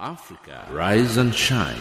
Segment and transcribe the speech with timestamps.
[0.00, 1.74] Africa, rise and shine.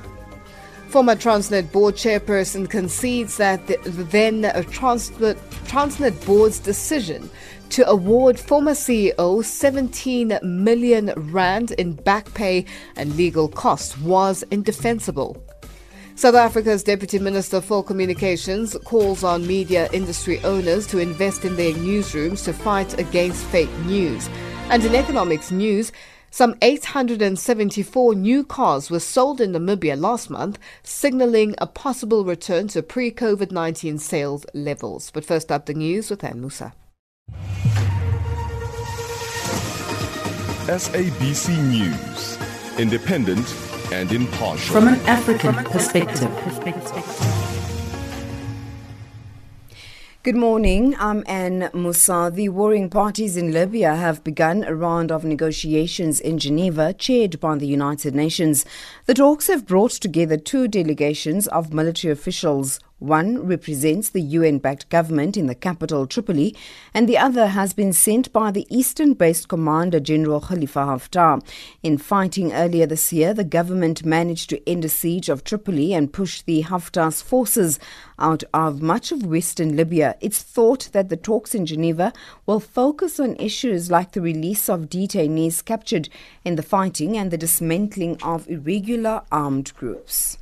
[0.89, 7.31] Former Transnet board chairperson concedes that the, then Transnet, Transnet board's decision
[7.71, 12.65] to award former CEO 17 million rand in back pay
[12.97, 15.37] and legal costs was indefensible.
[16.15, 21.75] South Africa's Deputy Minister for Communications calls on media industry owners to invest in their
[21.75, 24.29] newsrooms to fight against fake news.
[24.71, 25.93] And in economics news,
[26.31, 32.83] some 874 new cars were sold in Namibia last month, signaling a possible return to
[32.83, 35.11] pre COVID 19 sales levels.
[35.11, 36.73] But first up, the news with Ann Musa.
[40.67, 42.37] SABC News,
[42.77, 43.55] independent
[43.93, 44.75] and impartial.
[44.75, 46.29] From an African perspective.
[50.25, 50.97] Good morning.
[50.99, 52.33] I'm Anne Musa.
[52.35, 57.57] The warring parties in Libya have begun a round of negotiations in Geneva, chaired by
[57.57, 58.65] the United Nations.
[59.05, 62.81] The talks have brought together two delegations of military officials.
[62.99, 66.57] One represents the UN backed government in the capital, Tripoli,
[66.95, 71.43] and the other has been sent by the eastern based Commander General Khalifa Haftar.
[71.83, 76.11] In fighting earlier this year, the government managed to end a siege of Tripoli and
[76.11, 77.79] push the Haftar's forces
[78.19, 80.17] out of much of western Libya.
[80.23, 82.15] It's thought that the talks in Geneva
[82.47, 86.09] will focus on issues like the release of detainees captured
[86.47, 90.39] in the fighting and the dismantling of irregular armed groups.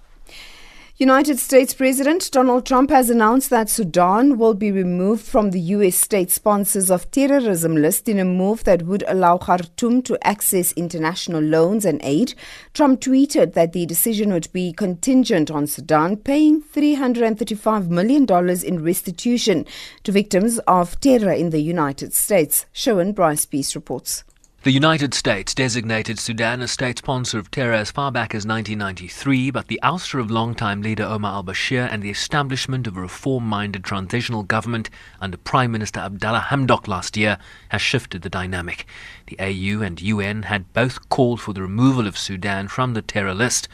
[0.96, 5.96] United States President Donald Trump has announced that Sudan will be removed from the U.S.
[5.96, 11.42] state sponsors of terrorism list in a move that would allow Khartoum to access international
[11.42, 12.34] loans and aid.
[12.74, 18.24] Trump tweeted that the decision would be contingent on Sudan paying $335 million
[18.64, 19.66] in restitution
[20.04, 22.66] to victims of terror in the United States.
[22.72, 24.22] Sharon Bryce Peace reports.
[24.64, 29.50] The United States designated Sudan a state sponsor of terror as far back as 1993,
[29.50, 33.46] but the ouster of longtime leader Omar al Bashir and the establishment of a reform
[33.46, 34.88] minded transitional government
[35.20, 37.36] under Prime Minister Abdallah Hamdok last year
[37.68, 38.86] has shifted the dynamic.
[39.26, 43.34] The AU and UN had both called for the removal of Sudan from the terror
[43.34, 43.68] list.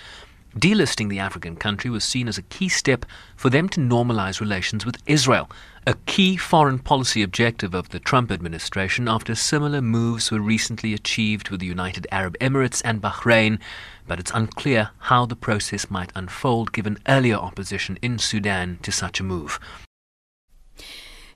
[0.58, 4.84] Delisting the African country was seen as a key step for them to normalize relations
[4.84, 5.48] with Israel,
[5.86, 11.48] a key foreign policy objective of the Trump administration after similar moves were recently achieved
[11.48, 13.58] with the United Arab Emirates and Bahrain,
[14.06, 19.20] but it's unclear how the process might unfold given earlier opposition in Sudan to such
[19.20, 19.58] a move.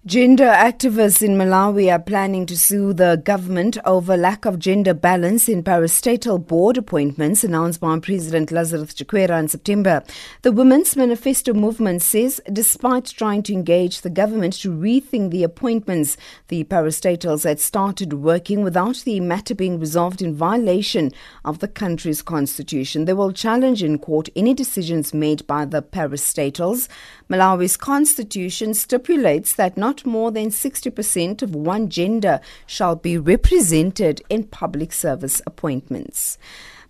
[0.06, 5.48] Gender activists in Malawi are planning to sue the government over lack of gender balance
[5.48, 10.04] in parastatal board appointments announced by President Lazarus Chakwera in September.
[10.42, 16.18] The Women's Manifesto movement says despite trying to engage the government to rethink the appointments,
[16.48, 21.12] the parastatals had started working without the matter being resolved in violation
[21.46, 23.06] of the country's constitution.
[23.06, 26.88] They will challenge in court any decisions made by the parastatals.
[27.28, 34.44] Malawi's constitution stipulates that not more than 60% of one gender shall be represented in
[34.44, 36.36] public service appointments.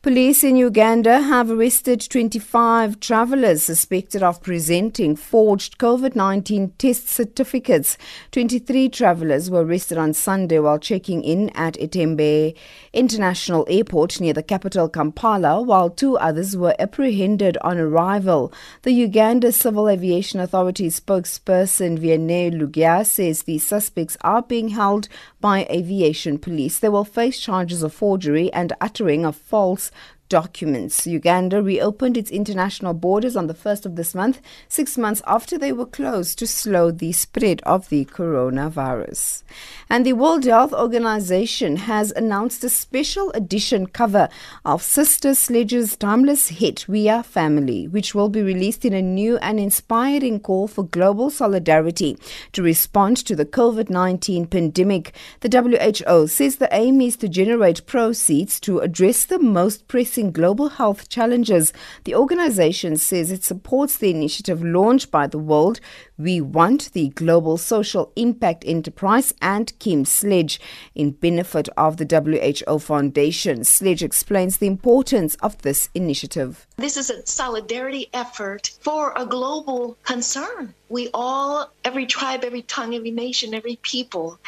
[0.04, 7.96] Police in Uganda have arrested 25 travelers suspected of presenting forged COVID 19 test certificates.
[8.32, 12.54] 23 travelers were arrested on Sunday while checking in at Entebbe
[12.92, 18.52] International Airport near the capital Kampala, while two others were apprehended on arrival.
[18.82, 25.08] The Uganda Civil Aviation Authority spokesperson Vianney Luggya says the suspects are being held
[25.40, 26.78] by aviation police.
[26.78, 29.90] They will face charges of forgery and uttering a false
[30.28, 31.06] documents.
[31.06, 35.72] Uganda reopened its international borders on the 1st of this month, six months after they
[35.72, 39.42] were closed to slow the spread of the coronavirus.
[39.88, 44.28] And the World Health Organization has announced a special edition cover
[44.64, 49.36] of Sister Sledge's timeless hit We Are Family, which will be released in a new
[49.38, 52.18] and inspiring call for global solidarity
[52.52, 55.14] to respond to the COVID 19 pandemic.
[55.40, 60.68] The WHO says the aim is to generate proceeds to address the most pressing global
[60.70, 61.72] health challenges.
[62.04, 65.80] The organization says it supports the initiative launched by the World
[66.16, 70.60] We Want, the Global Social Impact Enterprise, and Kim Sledge
[70.94, 73.64] in benefit of the WHO Foundation.
[73.64, 76.68] Sledge explains the importance of this initiative.
[76.76, 80.72] This is a solidarity effort for a global concern.
[80.88, 84.38] We all, every tribe, every tongue, every nation, every people,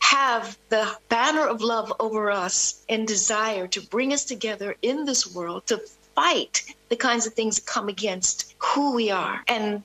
[0.00, 5.32] have the banner of love over us and desire to bring us together in this
[5.32, 5.80] world to
[6.14, 9.82] fight the kinds of things that come against who we are and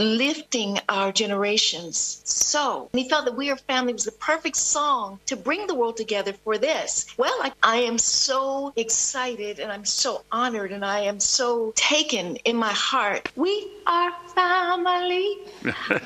[0.00, 2.22] lifting our generations.
[2.24, 5.96] So he felt that We Are Family was the perfect song to bring the world
[5.96, 7.06] together for this.
[7.16, 12.36] Well, I, I am so excited and I'm so honored and I am so taken
[12.36, 13.30] in my heart.
[13.36, 15.38] We are family.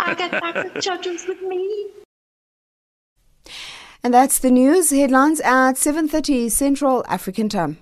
[0.00, 0.80] I got Dr.
[0.80, 1.86] Children's with me.
[4.02, 7.78] And that's the news headlines at 7:30 Central African Time.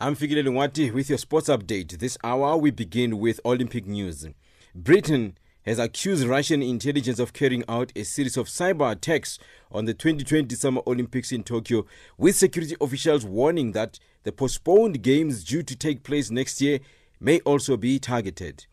[0.00, 1.98] I'm Fikile Lungwati with your sports update.
[1.98, 4.26] This hour we begin with Olympic news.
[4.74, 9.38] Britain has accused Russian intelligence of carrying out a series of cyber attacks
[9.70, 11.86] on the 2020 Summer Olympics in Tokyo,
[12.18, 16.80] with security officials warning that the postponed games due to take place next year
[17.20, 18.66] may also be targeted.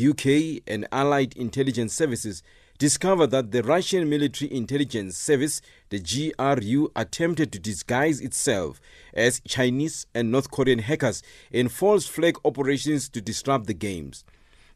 [0.00, 2.40] UK and allied intelligence services
[2.78, 5.60] discovered that the Russian military intelligence service,
[5.90, 8.80] the GRU, attempted to disguise itself
[9.12, 14.24] as Chinese and North Korean hackers in false flag operations to disrupt the games.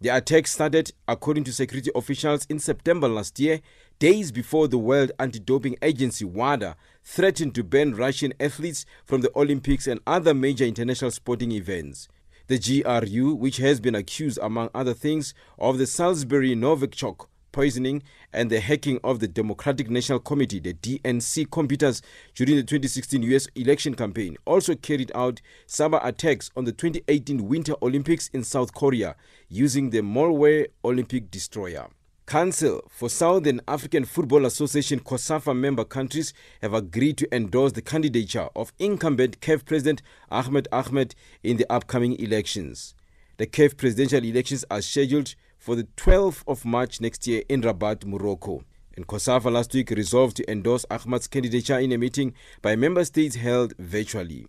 [0.00, 3.60] The attack started, according to security officials, in September last year,
[4.00, 6.75] days before the World Anti Doping Agency WADA
[7.05, 12.08] threatened to ban Russian athletes from the Olympics and other major international sporting events.
[12.48, 18.02] The GRU, which has been accused, among other things, of the Salisbury Novichok poisoning
[18.32, 22.02] and the hacking of the Democratic National Committee, the DNC, computers
[22.34, 27.75] during the 2016 US election campaign, also carried out cyber attacks on the 2018 Winter
[27.82, 29.14] Olympics in South Korea
[29.49, 31.88] using the malware Olympic Destroyer.
[32.26, 36.32] Council for Southern African Football Association COSAFA member countries
[36.62, 40.00] have agreed to endorse the candidature of incumbent CAF President
[40.31, 42.94] Ahmed Ahmed in the upcoming elections.
[43.38, 48.05] The CAF presidential elections are scheduled for the 12th of March next year in Rabat,
[48.05, 48.64] Morocco.
[48.97, 53.37] And COSAFA last week resolved to endorse Ahmad's candidature in a meeting by member states
[53.37, 54.49] held virtually.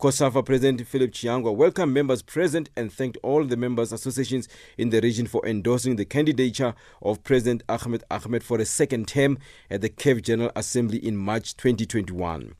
[0.00, 4.48] COSAFA President Philip Chiyangwa welcomed members present and thanked all the members' associations
[4.78, 9.36] in the region for endorsing the candidature of President Ahmed Ahmed for a second term
[9.70, 12.54] at the CAF General Assembly in March 2021.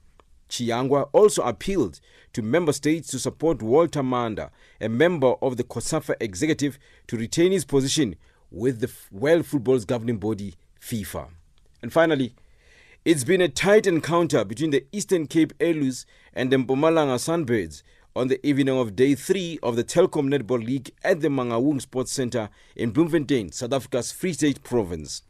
[0.48, 2.00] Chiyangwa also appealed
[2.32, 4.50] to member states to support Walter Manda,
[4.80, 8.16] a member of the COSAFA executive, to retain his position
[8.50, 11.28] with the World Football's governing body, FIFA.
[11.82, 12.34] And finally,
[13.04, 17.82] it's been a tight encounter between the Eastern Cape Aloes and the Mpumalanga Sunbirds
[18.16, 22.12] on the evening of day three of the Telkom Netball League at the Mangaung Sports
[22.12, 25.22] Center in Bloemfontein, South Africa's Free State Province.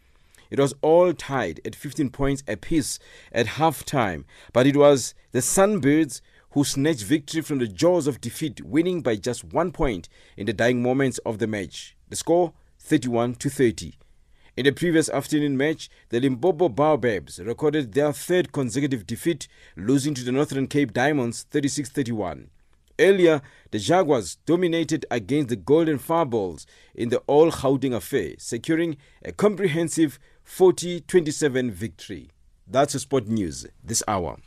[0.51, 2.99] It was all tied at 15 points apiece
[3.33, 6.21] at half time, but it was the Sunbirds
[6.53, 10.53] who snatched victory from the jaws of defeat, winning by just one point in the
[10.53, 11.97] dying moments of the match.
[12.09, 13.95] The score 31 to 30.
[14.57, 19.47] In the previous afternoon match, the Limpopo Baobabs recorded their third consecutive defeat,
[19.77, 22.51] losing to the Northern Cape Diamonds 36 31.
[22.99, 29.31] Earlier, the Jaguars dominated against the Golden Fireballs in the All Gauteng affair, securing a
[29.31, 30.19] comprehensive
[30.49, 32.31] 40 27 victory.
[32.67, 34.39] That's sport news this hour.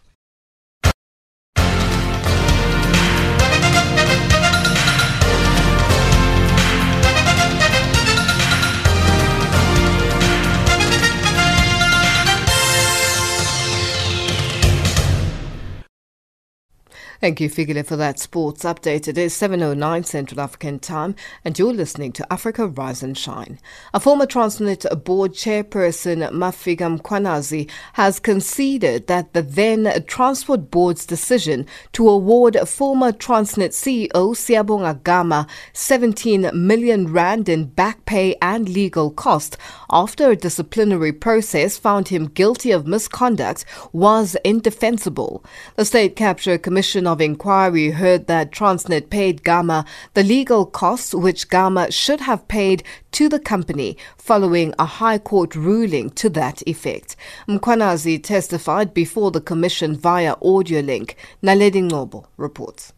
[17.21, 19.07] Thank you, Fikile, for that sports update.
[19.07, 21.13] It is 7.09 Central African time,
[21.45, 23.59] and you're listening to Africa Rise and Shine.
[23.93, 31.67] A former Transnet board chairperson, Mafika Mkhwanazi, has conceded that the then Transport Board's decision
[31.93, 39.11] to award former Transnet CEO Siyabonga Gama 17 million rand in back pay and legal
[39.11, 39.57] costs
[39.91, 43.63] after a disciplinary process found him guilty of misconduct
[43.93, 45.45] was indefensible.
[45.75, 51.49] The State Capture Commission of Inquiry heard that Transnet paid Gama the legal costs which
[51.49, 57.15] Gama should have paid to the company following a High Court ruling to that effect.
[57.47, 61.15] Mkhwanazi testified before the Commission via audio link.
[61.43, 62.93] Naledi Ngobo reports.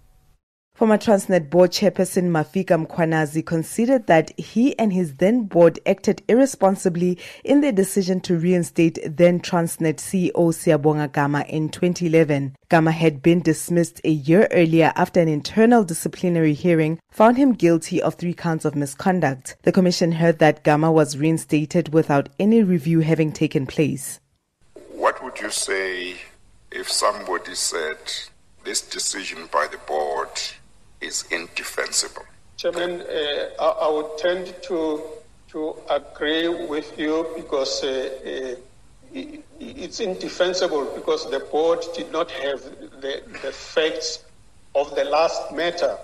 [0.83, 7.17] Former Transnet board chairperson Mafika Mkhwanazi considered that he and his then board acted irresponsibly
[7.45, 12.57] in their decision to reinstate then Transnet CEO Siyabonga Gama in 2011.
[12.67, 18.01] Gama had been dismissed a year earlier after an internal disciplinary hearing found him guilty
[18.01, 19.55] of three counts of misconduct.
[19.61, 24.19] The commission heard that Gama was reinstated without any review having taken place.
[24.91, 26.15] What would you say
[26.73, 27.99] if somebody said
[28.65, 30.27] this decision by the board
[31.03, 32.23] is indefensible.
[32.57, 33.05] Chairman, uh,
[33.59, 35.01] I, I, would tend to
[35.49, 38.57] to agree with you because uh,
[39.13, 39.19] uh,
[39.59, 42.61] it's indefensible because the board did not have
[43.01, 44.23] the, the facts
[44.75, 45.95] of the last matter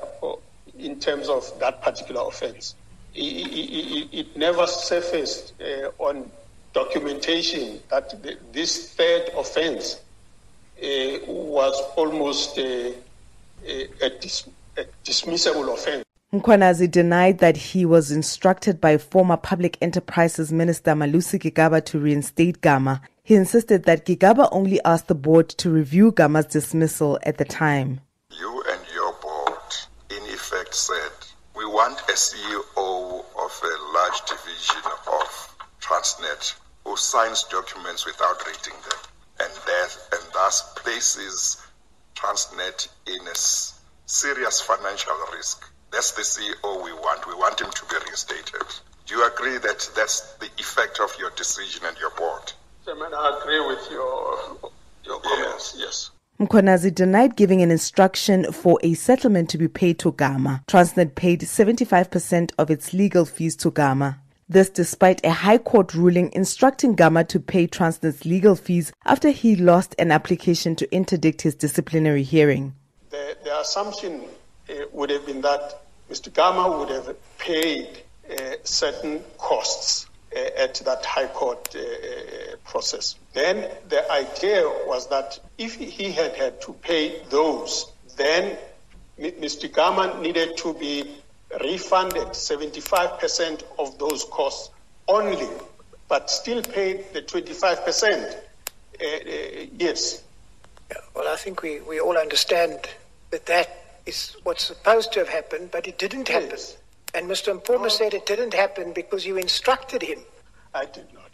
[0.77, 2.75] in terms of that particular offense.
[3.15, 6.29] It, it, it never surfaced uh, on
[6.73, 9.99] documentation that the, this third offense
[10.81, 10.85] uh,
[11.25, 12.91] was almost uh,
[13.65, 14.47] a, dis-
[14.79, 16.03] a dismissible offense.
[16.31, 22.61] Mkhwanazi denied that he was instructed by former Public Enterprises Minister Malusi Gigaba to reinstate
[22.61, 23.01] Gama.
[23.23, 28.01] He insisted that Gigaba only asked the board to review Gama's dismissal at the time.
[28.29, 29.73] You and your board,
[30.11, 31.11] in effect, said
[31.55, 36.53] we want a CEO of a large division of Transnet
[36.85, 38.99] who signs documents without reading them
[39.41, 39.51] and,
[40.13, 41.57] and thus places
[42.15, 43.35] Transnet in a
[44.09, 45.71] serious financial risk.
[45.91, 47.27] That's the CEO we want.
[47.27, 48.67] We want him to be reinstated.
[49.05, 52.51] Do you agree that that's the effect of your decision and your board?
[52.85, 54.71] Chairman, I agree with your,
[55.05, 56.11] your comments, yes.
[56.39, 56.47] yes.
[56.47, 60.63] Mkhwanazi denied giving an instruction for a settlement to be paid to Gama.
[60.67, 64.19] Transnet paid 75% of its legal fees to Gama.
[64.47, 69.55] This despite a High Court ruling instructing Gama to pay Transnet's legal fees after he
[69.55, 72.73] lost an application to interdict his disciplinary hearing
[73.09, 74.23] the assumption
[74.69, 76.33] uh, would have been that Mr.
[76.33, 77.87] Gama would have paid
[78.29, 83.15] uh, certain costs uh, at that High Court uh, uh, process.
[83.33, 88.57] Then the idea was that if he had had to pay those, then
[89.19, 89.71] Mr.
[89.71, 91.15] Gama needed to be
[91.63, 94.69] refunded 75% of those costs
[95.07, 95.47] only,
[96.07, 98.35] but still paid the 25%.
[98.35, 100.23] Uh, yes.
[101.15, 102.79] Well, I think we, we all understand
[103.31, 106.49] that that is what's supposed to have happened, but it didn't happen.
[106.49, 106.77] Yes.
[107.13, 107.59] And Mr.
[107.59, 107.89] Mpuma oh.
[107.89, 110.19] said it didn't happen because you instructed him.
[110.73, 111.29] I did not.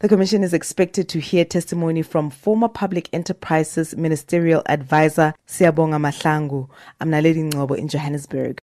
[0.00, 6.68] The Commission is expected to hear testimony from former Public Enterprises Ministerial Advisor Siyabonga Mahlangu.
[7.00, 8.60] I'm Naledi Ngobo in Johannesburg.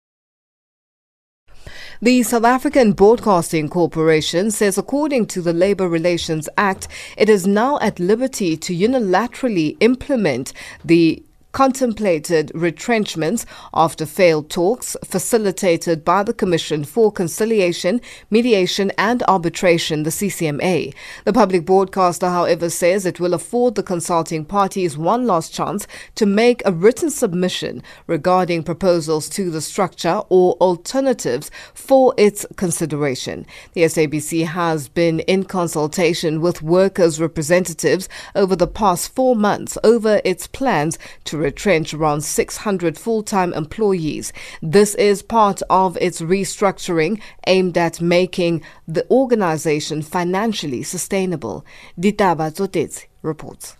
[2.03, 6.87] The South African Broadcasting Corporation says, according to the Labour Relations Act,
[7.17, 10.53] it is now at liberty to unilaterally implement
[10.85, 11.23] the
[11.53, 20.11] contemplated retrenchments after failed talks facilitated by the Commission for Conciliation, Mediation and Arbitration, the
[20.11, 20.95] CCMA.
[21.25, 26.27] The public broadcaster, however, says it will afford the consulting parties one last chance to
[26.27, 33.47] make a written submission regarding proposals to the structure or alternatives for its consideration.
[33.75, 40.21] The SABC has been in consultation with workers' representatives over the past four months over
[40.25, 44.33] its plans to retrench around 600 full time employees.
[44.63, 51.67] This is part of its restructuring aimed at making the organization financially sustainable.
[51.99, 53.77] Ditaba Zotets reports.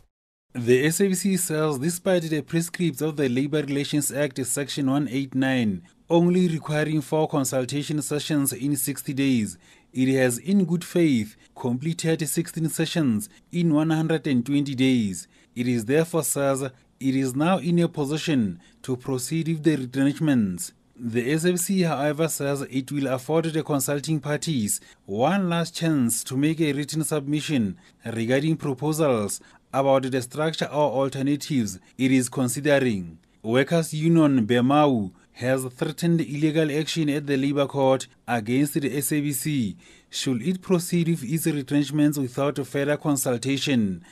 [0.55, 7.01] The SABC says, despite the prescripts of the Labour Relations Act, Section 189, only requiring
[7.01, 9.57] four consultation sessions in 60 days,
[9.95, 15.27] it has, in good faith, completed 16 sessions in 120 days.
[15.55, 16.71] It is therefore says
[17.03, 20.73] it is now in a position to proceed with the retrenchments.
[20.97, 26.61] The SFC, however, says it will afford the consulting parties one last chance to make
[26.61, 29.41] a written submission regarding proposals
[29.73, 33.19] about the structure or alternatives it is considering.
[33.43, 39.75] Workers' Union BEMAWU has threatened illegal action at the Labour Court against the SABC
[40.11, 44.05] should it proceed with its retrenchments without further consultation.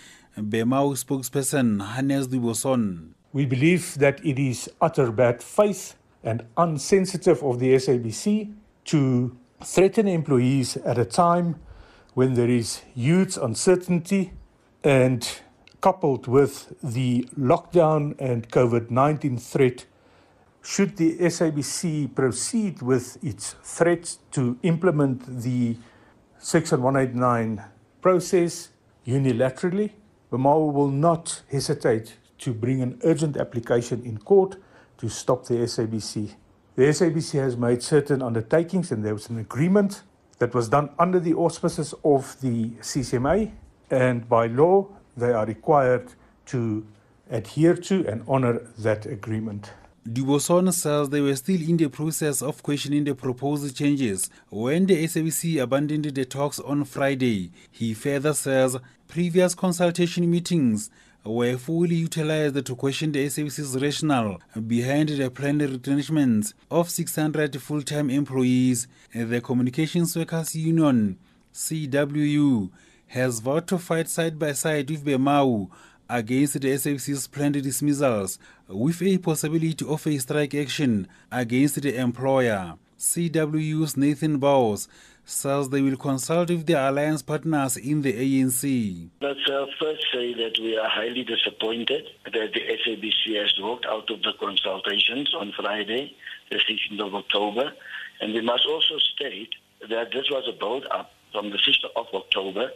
[0.94, 3.14] Spokesperson Hannes du Buisson.
[3.32, 8.52] We believe that it is utter bad faith and unsensitive of the SABC
[8.86, 11.56] to threaten employees at a time
[12.14, 14.32] when there is huge uncertainty
[14.82, 15.40] and
[15.80, 19.86] coupled with the lockdown and COVID 19 threat,
[20.62, 25.76] should the SABC proceed with its threats to implement the
[26.38, 27.62] Section 189
[28.00, 28.70] process
[29.06, 29.92] unilaterally,
[30.30, 34.56] BEMAWU will not hesitate to bring an urgent application in court
[34.98, 36.34] to stop the SABC.
[36.76, 40.02] The SABC has made certain undertakings, and there was an agreement
[40.38, 43.50] that was done under the auspices of the CCMA,
[43.90, 46.12] and by law, they are required
[46.46, 46.86] to
[47.30, 49.72] adhere to and honor that agreement.
[50.10, 54.86] Du Buisson says they were still in the process of questioning the proposed changes when
[54.86, 57.52] the SABC abandoned the talks on Friday.
[57.70, 58.78] He further says
[59.10, 60.88] previous consultation meetings
[61.24, 68.08] were fully utilized to question the SABC's rationale behind the planned retrenchments of 600 full-time
[68.08, 68.86] employees.
[69.12, 71.18] The Communications Workers Union,
[71.52, 72.70] CWU,
[73.08, 75.68] has vowed to fight side by side with BEMAWU
[76.08, 78.38] against the SABC's planned dismissals
[78.68, 82.74] with a possibility of a strike action against the employer.
[82.96, 84.86] CWU's Nathan Bowes
[85.30, 89.08] says they will consult with their alliance partners in the ANC.
[89.20, 94.10] Let's uh, first say that we are highly disappointed that the SABC has walked out
[94.10, 96.14] of the consultations on Friday,
[96.50, 97.72] the 16th of October.
[98.20, 99.50] And we must also state
[99.88, 102.70] that this was a build-up from the 6th of October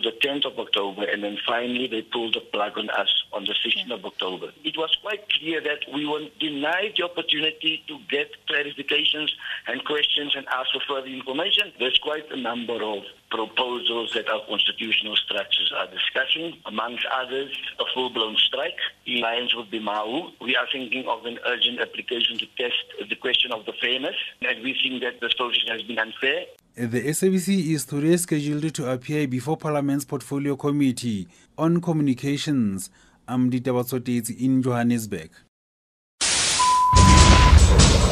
[0.00, 3.44] to the 10th of October, and then finally they pulled the plug on us on
[3.44, 4.52] the 16th of October.
[4.64, 9.30] It was quite clear that we were denied the opportunity to get clarifications
[9.66, 11.72] and questions and ask for further information.
[11.78, 17.50] There's quite a number of proposals that our constitutional structures are discussing, amongst others,
[17.80, 20.32] a full-blown strike in lines with BEMAWU.
[20.40, 24.62] We are thinking of an urgent application to test the question of the fairness, and
[24.62, 26.44] we think that this process has been unfair.
[26.78, 32.90] The SABC is today scheduled to appear before Parliament's Portfolio Committee on Communications,
[33.26, 35.30] Amdi Tabatsotezi in Johannesburg.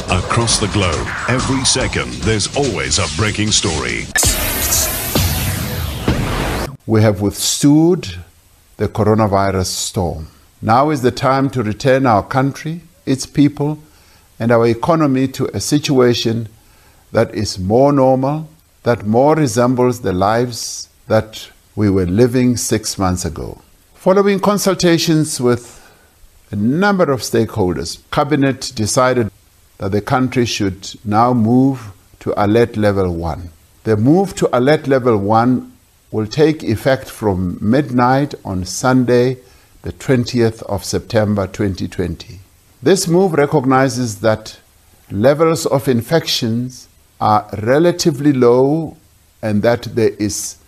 [0.09, 4.06] Across the globe, every second, there's always a breaking story.
[6.87, 8.16] We have withstood
[8.78, 10.28] the coronavirus storm.
[10.62, 13.80] Now is the time to return our country, its people,
[14.38, 16.49] and our economy to a situation
[17.12, 18.49] that is more normal
[18.84, 23.61] that more resembles the lives that we were living six months ago.
[23.94, 25.80] Following consultations with
[26.50, 29.30] a number of stakeholders, Cabinet decided
[29.78, 33.50] that the country should now move to alert level 1.
[33.85, 35.72] The move to alert level 1
[36.11, 39.38] will take effect from midnight on Sunday,
[39.82, 42.38] the 20th of September 2020.
[42.82, 44.59] This move recognizes that
[45.11, 46.88] levels of infections
[47.24, 48.94] are relatively low
[49.40, 50.58] and that there is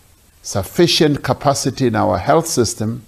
[0.41, 3.05] sufficient capacity in our health system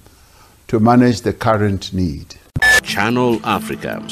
[0.67, 2.35] to manage the current need.
[2.83, 4.07] Channel Africa.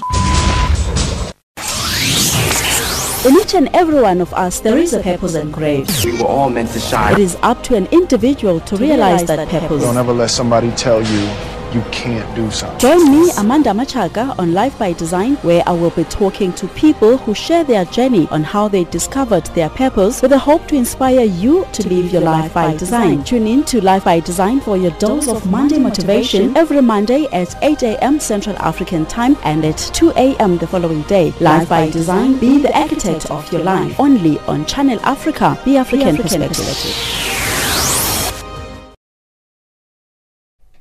[3.26, 6.06] In each and every one of us, there is a purpose engraved.
[6.06, 7.12] We were all meant to shine.
[7.12, 9.82] It is up to an individual to realize that purpose.
[9.82, 12.78] Don't ever let somebody tell you you can't do something.
[12.78, 17.18] Join me, Amanda Machaga, on Life by Design, where I will be talking to people
[17.18, 21.24] who share their journey on how they discovered their purpose with the hope to inspire
[21.24, 23.18] you to, to live your life by design.
[23.18, 23.24] design.
[23.24, 27.54] Tune in to Life by Design for your dose of Monday motivation every Monday at
[27.62, 28.20] 8 a.m.
[28.20, 30.56] Central African Time and at 2 a.m.
[30.56, 31.32] the following day.
[31.40, 34.00] Life by Design, be the architect of your life.
[34.00, 36.66] Only on Channel Africa, the African, the African perspective.
[36.66, 37.35] perspective.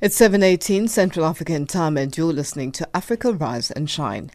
[0.02, 4.30] It's 7:18 Central African Time and you're listening to Africa Rise and Shine.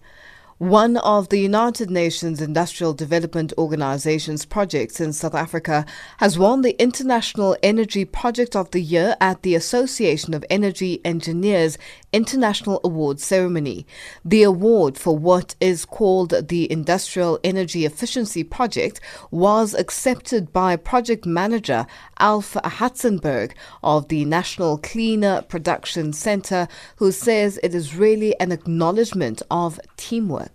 [0.61, 5.87] One of the United Nations Industrial Development Organization's projects in South Africa
[6.18, 11.79] has won the International Energy Project of the Year at the Association of Energy Engineers
[12.12, 13.87] International Awards ceremony.
[14.23, 21.25] The award for what is called the Industrial Energy Efficiency Project was accepted by project
[21.25, 21.87] manager
[22.18, 29.40] Alf Hartzenburg of the National Cleaner Production Center, who says it is really an acknowledgement
[29.51, 30.49] of teamwork.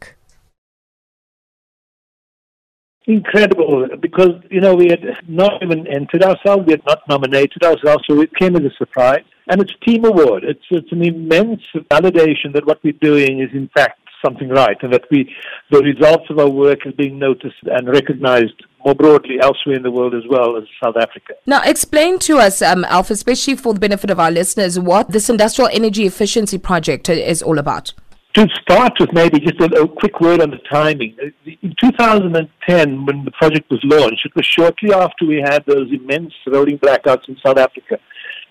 [3.08, 8.04] Incredible because you know we had not even entered ourselves, we had not nominated ourselves,
[8.08, 9.24] so it came as a surprise.
[9.48, 10.44] And it's a team award.
[10.44, 14.92] It's it's an immense validation that what we're doing is in fact something right, and
[14.94, 15.34] that we
[15.72, 19.92] the results of our work is being noticed and recognized more broadly elsewhere in the
[19.92, 21.34] world as well as South Africa.
[21.48, 25.28] Now, explain to us, um, Alf, especially for the benefit of our listeners, what this
[25.28, 27.94] industrial energy efficiency project is all about.
[28.36, 31.16] To start with, maybe just a, a, quick word on the timing.
[31.22, 35.88] Uh, in 2010, when the project was launched, it was shortly after we had those
[35.90, 37.98] immense rolling blackouts in South Africa.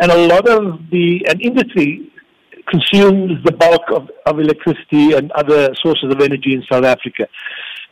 [0.01, 2.11] And a lot of the, and industry
[2.67, 7.29] consumes the bulk of, of electricity and other sources of energy in South Africa.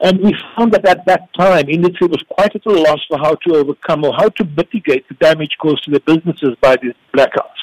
[0.00, 3.35] And we found that at that time, industry was quite at a loss for how
[3.35, 7.62] to overcome or how to mitigate the damage caused to their businesses by these blackouts.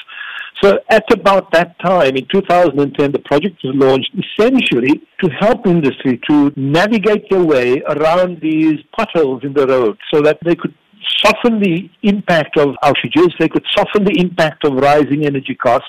[0.62, 6.20] So at about that time, in 2010, the project was launched essentially to help industry
[6.28, 10.74] to navigate their way around these potholes in the road so that they could
[11.24, 15.88] soften the impact of outages, they could soften the impact of rising energy costs.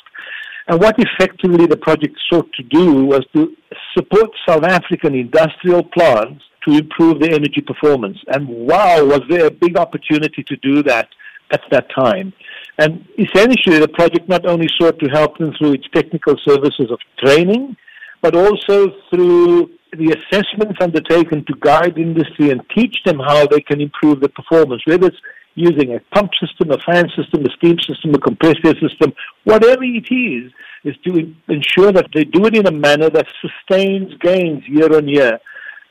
[0.67, 3.54] And what effectively the project sought to do was to
[3.97, 8.17] support South African industrial plants to improve their energy performance.
[8.28, 11.10] And wow, was there a big opportunity to do that
[11.52, 12.34] at that time.
[12.77, 16.99] And essentially, the project not only sought to help them through its technical services of
[17.23, 17.75] training,
[18.21, 23.81] but also through the assessments undertaken to guide industry and teach them how they can
[23.81, 25.17] improve their performance, whether it's
[25.55, 29.12] using a pump system, a fan system, a steam system, a compressor system,
[29.43, 30.51] whatever it is,
[30.86, 35.07] is to ensure that they do it in a manner that sustains gains year on
[35.07, 35.39] year.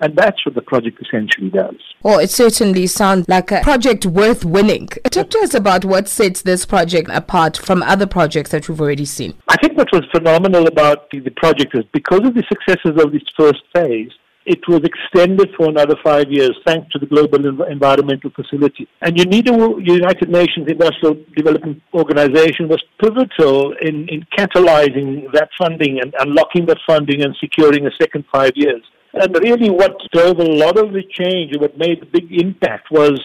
[0.01, 1.77] And that's what the project essentially does.
[2.03, 4.89] Well, it certainly sounds like a project worth winning.
[5.11, 9.05] Talk to us about what sets this project apart from other projects that we've already
[9.05, 9.35] seen.
[9.49, 13.13] I think what was phenomenal about the, the project is because of the successes of
[13.13, 14.11] this first phase,
[14.47, 18.89] it was extended for another five years thanks to the Global Environmental Facility.
[19.03, 26.15] And UNIDO, United Nations Industrial Development Organization, was pivotal in, in catalyzing that funding and
[26.21, 28.83] unlocking that funding and securing a second five years.
[29.13, 33.21] And really, what drove a lot of the change, what made the big impact, was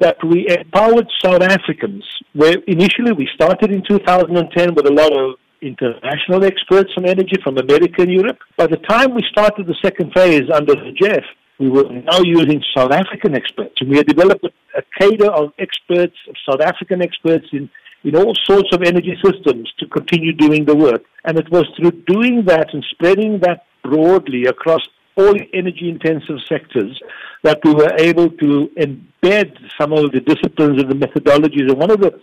[0.00, 2.04] that we empowered South Africans.
[2.34, 7.58] Where initially we started in 2010 with a lot of international experts on energy from
[7.58, 8.38] America and Europe.
[8.56, 11.24] By the time we started the second phase under the GEF,
[11.58, 13.74] we were now using South African experts.
[13.80, 17.70] And we had developed a, a cadre of experts, of South African experts in,
[18.02, 21.02] in all sorts of energy systems to continue doing the work.
[21.24, 24.82] And it was through doing that and spreading that broadly across
[25.16, 27.00] all energy intensive sectors
[27.42, 31.70] that we were able to embed some of the disciplines and the methodologies.
[31.70, 32.18] And one of the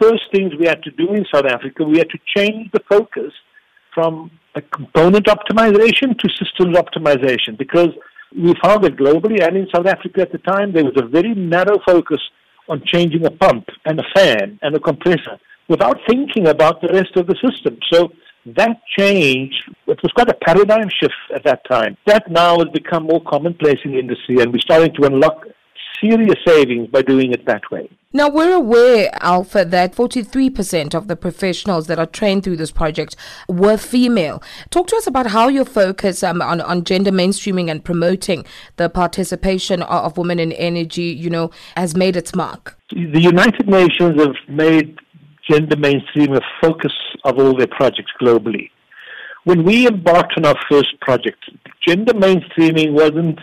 [0.00, 3.32] first things we had to do in South Africa, we had to change the focus
[3.94, 7.88] from a component optimization to systems optimization because
[8.34, 11.34] we found that globally and in South Africa at the time, there was a very
[11.34, 12.20] narrow focus
[12.68, 17.16] on changing a pump and a fan and a compressor without thinking about the rest
[17.16, 17.78] of the system.
[17.92, 18.12] So
[18.46, 19.54] that change,
[19.86, 21.96] it was quite a paradigm shift at that time.
[22.06, 25.44] That now has become more commonplace in the industry, and we're starting to unlock
[26.02, 27.88] serious savings by doing it that way.
[28.14, 33.16] Now, we're aware, Alpha, that 43% of the professionals that are trained through this project
[33.48, 34.42] were female.
[34.68, 38.44] Talk to us about how your focus um, on, on gender mainstreaming and promoting
[38.76, 42.76] the participation of, of women in energy, you know, has made its mark.
[42.90, 44.98] The United Nations have made
[45.48, 46.92] gender mainstreaming a focus
[47.24, 48.70] of all their projects globally.
[49.44, 51.50] When we embarked on our first project,
[51.86, 53.40] gender mainstreaming wasn't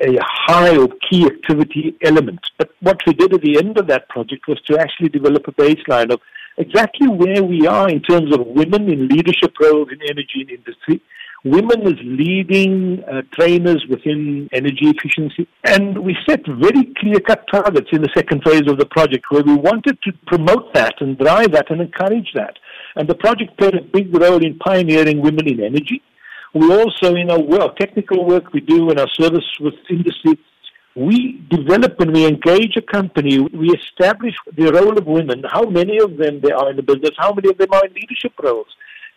[0.00, 2.40] a high or key activity element.
[2.56, 5.52] But what we did at the end of that project was to actually develop a
[5.52, 6.20] baseline of
[6.56, 11.00] exactly where we are in terms of women in leadership roles in energy and industry,
[11.44, 15.48] women as leading uh, trainers within energy efficiency.
[15.64, 19.44] And we set very clear cut targets in the second phase of the project where
[19.44, 22.58] we wanted to promote that and drive that and encourage that.
[22.96, 26.02] And the project played a big role in pioneering women in energy.
[26.54, 30.38] We also, in our work, technical work we do in our service with industry,
[30.94, 35.98] we develop and we engage a company, we establish the role of women, how many
[35.98, 38.66] of them there are in the business, how many of them are in leadership roles.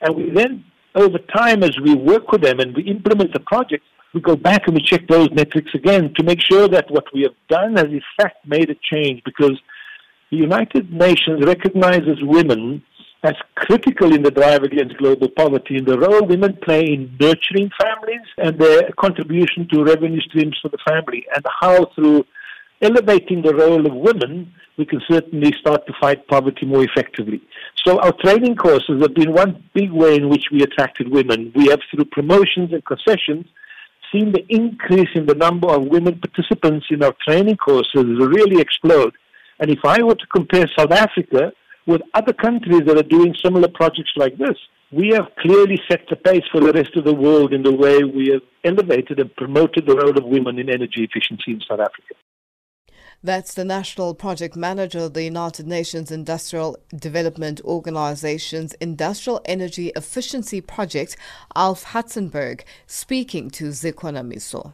[0.02, 3.84] And we then over time, as we work with them and we implement the project,
[4.14, 7.22] we go back and we check those metrics again to make sure that what we
[7.22, 9.60] have done has in fact made a change because
[10.30, 12.84] the United Nations recognizes women
[13.24, 17.70] as critical in the drive against global poverty and the role women play in nurturing
[17.80, 22.26] families and their contribution to revenue streams for the family and how through
[22.82, 27.40] elevating the role of women we can certainly start to fight poverty more effectively.
[27.86, 31.52] So our training courses have been one big way in which we attracted women.
[31.56, 33.46] We have, through promotions and concessions,
[34.12, 39.14] seen the increase in the number of women participants in our training courses really explode.
[39.60, 41.52] And if I were to compare South Africa
[41.88, 44.58] with other countries that are doing similar projects like this,
[44.92, 48.04] we have clearly set the pace for the rest of the world in the way
[48.04, 52.14] we have elevated and promoted the role of women in energy efficiency in South Africa.
[53.24, 60.60] That's the National Project Manager of the United Nations Industrial Development Organization's Industrial Energy Efficiency
[60.60, 61.16] Project,
[61.56, 64.74] Alf Hartzenburg, speaking to Zikwana Miso.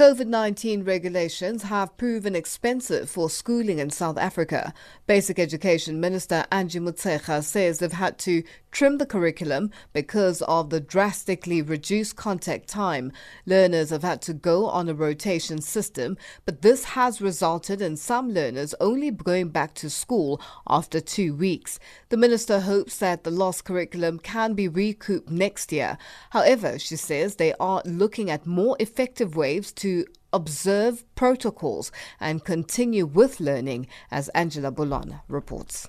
[0.00, 4.72] COVID 19 regulations have proven expensive for schooling in South Africa.
[5.06, 10.80] Basic Education Minister Angie Motshekga says they've had to trim the curriculum because of the
[10.80, 13.12] drastically reduced contact time.
[13.46, 18.30] Learners have had to go on a rotation system, but this has resulted in some
[18.30, 21.78] learners only going back to school after two weeks.
[22.08, 25.98] The minister hopes that the lost curriculum can be recouped next year.
[26.30, 33.06] However, she says they are looking at more effective ways to observe protocols and continue
[33.06, 35.88] with learning, as Angela Bolon reports.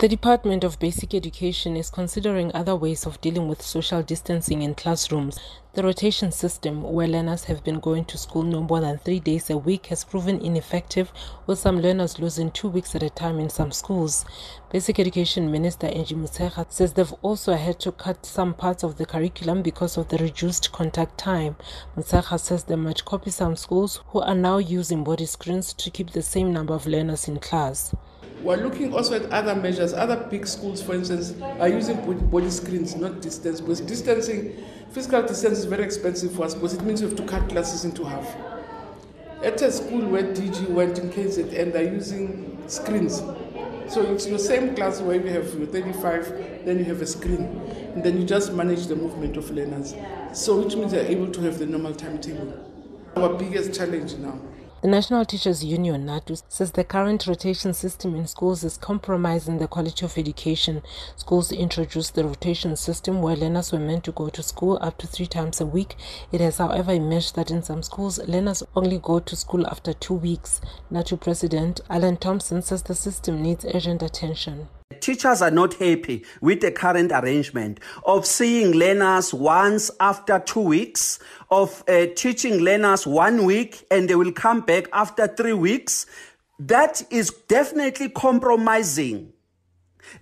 [0.00, 4.74] The Department of Basic Education is considering other ways of dealing with social distancing in
[4.74, 5.38] classrooms.
[5.74, 9.50] The rotation system, where learners have been going to school no more than three days
[9.50, 11.12] a week, has proven ineffective,
[11.46, 14.24] with some learners losing two weeks at a time in some schools.
[14.72, 19.04] Basic Education Minister Angie Motshekga says they've also had to cut some parts of the
[19.04, 21.56] curriculum because of the reduced contact time.
[21.94, 26.12] Motshekga says they might copy some schools who are now using body screens to keep
[26.12, 27.94] the same number of learners in class.
[28.42, 29.92] We're looking also at other measures.
[29.92, 31.96] Other big schools, for instance, are using
[32.30, 33.60] body screens, not distance.
[33.60, 37.24] Because distancing, physical distance is very expensive for us because it means you have to
[37.24, 38.34] cut classes into half.
[39.42, 43.22] At a school where DG went in KZN, they're using screens.
[43.88, 47.60] So it's your same class where you have your 35, then you have a screen,
[47.94, 49.94] and then you just manage the movement of learners.
[50.32, 52.54] So which means they're able to have the normal timetable.
[53.16, 54.38] Our biggest challenge now.
[54.82, 59.68] The National Teachers Union, NATU, says the current rotation system in schools is compromising the
[59.68, 60.80] quality of education.
[61.16, 65.06] Schools introduced the rotation system where learners were meant to go to school up to
[65.06, 65.96] three times a week.
[66.32, 70.14] It has, however, emerged that in some schools, learners only go to school after two
[70.14, 70.62] weeks.
[70.90, 74.68] NATU President Alan Thompson says the system needs urgent attention.
[75.00, 81.18] Teachers are not happy with the current arrangement of seeing learners once after two weeks,
[81.50, 86.06] of uh, teaching learners one week and they will come back after three weeks.
[86.58, 89.32] That is definitely compromising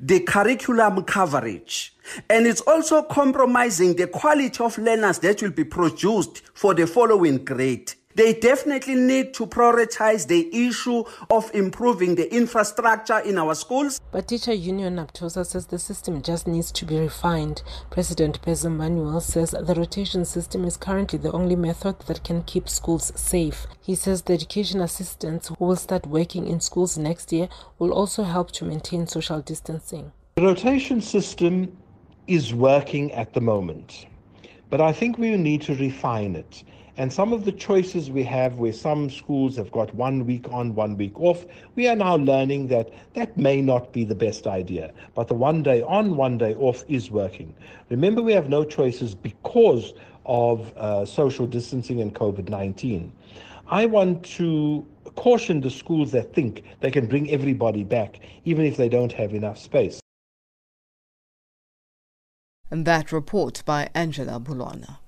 [0.01, 1.95] the curriculum coverage.
[2.31, 7.45] And it's also compromising the quality of learners that will be produced for the following
[7.45, 7.93] grade.
[8.19, 14.01] They definitely need to prioritize the issue of improving the infrastructure in our schools.
[14.11, 17.63] But Teacher Union NAPTOSA says the system just needs to be refined.
[17.91, 22.69] President Basil Manuel says the rotation system is currently the only method that can keep
[22.69, 23.69] schools safe.
[23.81, 28.25] He says the education assistants who will start working in schools next year will also
[28.25, 30.11] help to maintain social distancing.
[30.35, 31.79] The rotation system
[32.27, 34.07] is working at the moment,
[34.71, 36.65] but I think we need to refine it.
[36.99, 40.75] And some of the choices we have, where some schools have got one week on,
[40.75, 44.93] one week off, we are now learning that that may not be the best idea.
[45.15, 47.55] But the one day on, one day off is working.
[47.89, 49.95] Remember, we have no choices because
[50.27, 53.13] of uh, social distancing and COVID 19.
[53.69, 54.85] I want to
[55.15, 59.35] caution the schools that think they can bring everybody back, even if they don't have
[59.35, 60.01] enough space.
[62.73, 64.99] And that report by Angela Bulwana.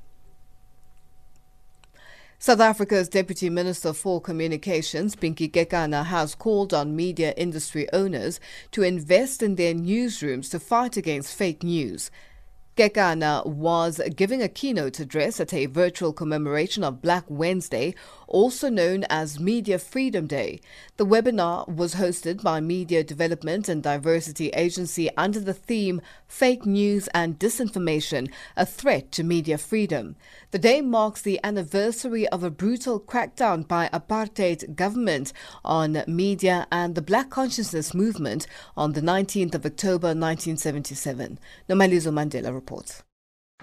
[2.42, 8.82] South Africa's Deputy Minister for Communications, Pinky Kekana, has called on media industry owners to
[8.82, 12.10] invest in their newsrooms to fight against fake news.
[12.80, 17.94] Kekana was giving a keynote address at a virtual commemoration of Black Wednesday,
[18.26, 20.60] also known as Media Freedom Day.
[20.96, 27.08] The webinar was hosted by Media Development and Diversity Agency under the theme Fake News
[27.08, 30.16] and Disinformation, a Threat to Media Freedom.
[30.52, 36.94] The day marks the anniversary of a brutal crackdown by apartheid government on media and
[36.94, 41.38] the Black Consciousness Movement on the 19th of October 1977.
[41.68, 42.69] Nomalizo Mandela.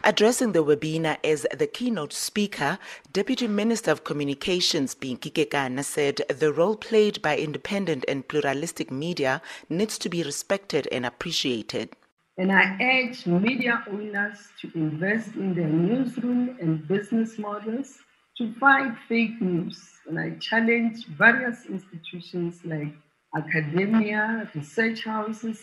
[0.03, 2.77] Addressing the webinar as the keynote speaker,
[3.11, 9.41] Deputy Minister of Communications Pinky Kekana said the role played by independent and pluralistic media
[9.69, 11.89] needs to be respected and appreciated.
[12.37, 17.97] And I urge media owners to invest in their newsroom and business models
[18.37, 19.81] to fight fake news.
[20.07, 22.93] And I challenge various institutions like
[23.35, 25.59] academia, research houses,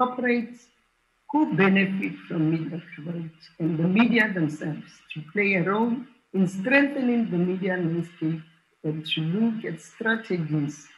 [0.00, 0.66] corporates
[1.36, 5.94] who benefit from media coverage and the media themselves to play a role
[6.32, 8.40] in strengthening the media landscape
[8.84, 10.88] and to look at strategies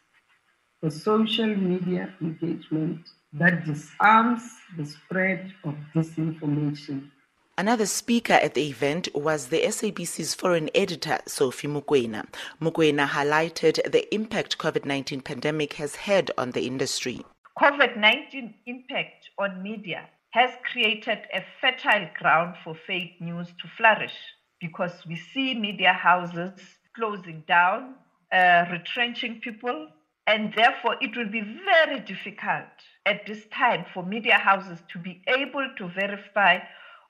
[0.80, 3.00] for social media engagement
[3.32, 4.42] that disarms
[4.76, 7.10] the spread of disinformation.
[7.56, 12.24] Another speaker at the event was the SABC's foreign editor, Sophie Mokoena.
[12.62, 17.24] Mokoena highlighted the impact COVID-19 pandemic has had on the industry.
[17.58, 24.16] COVID-19 impact on media has created a fertile ground for fake news to flourish
[24.60, 26.52] because we see media houses
[26.94, 27.94] closing down,
[28.32, 29.88] uh, retrenching people,
[30.28, 32.68] And therefore, it will be very difficult
[33.06, 36.58] at this time for media houses to be able to verify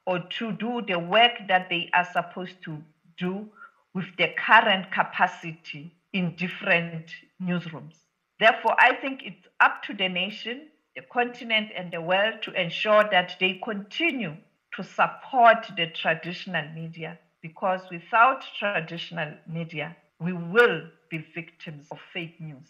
[0.07, 2.81] or to do the work that they are supposed to
[3.19, 3.49] do
[3.93, 7.11] with their current capacity in different
[7.43, 7.97] newsrooms.
[8.39, 13.05] Therefore, I think it's up to the nation, the continent, and the world to ensure
[13.13, 14.37] that they continue
[14.75, 22.41] to support the traditional media because without traditional media, we will be victims of fake
[22.41, 22.69] news.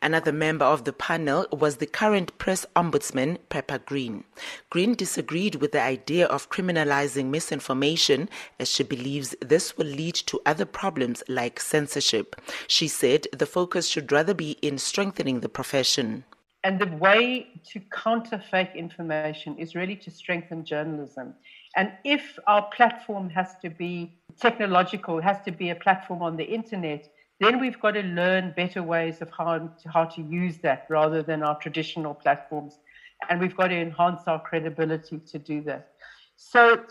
[0.00, 4.24] Another member of the panel was the current press ombudsman, Pippa Green.
[4.70, 10.40] Green disagreed with the idea of criminalizing misinformation as she believes this will lead to
[10.46, 12.40] other problems like censorship.
[12.66, 16.24] She said the focus should rather be in strengthening the profession.
[16.64, 21.34] And the way to counter fake information is really to strengthen journalism.
[21.76, 26.44] And if our platform has to be technological, has to be a platform on the
[26.44, 27.08] internet,
[27.40, 31.22] then we've got to learn better ways of how to, how to use that rather
[31.22, 32.80] than our traditional platforms.
[33.28, 35.92] And we've got to enhance our credibility to do that.
[36.36, 36.84] So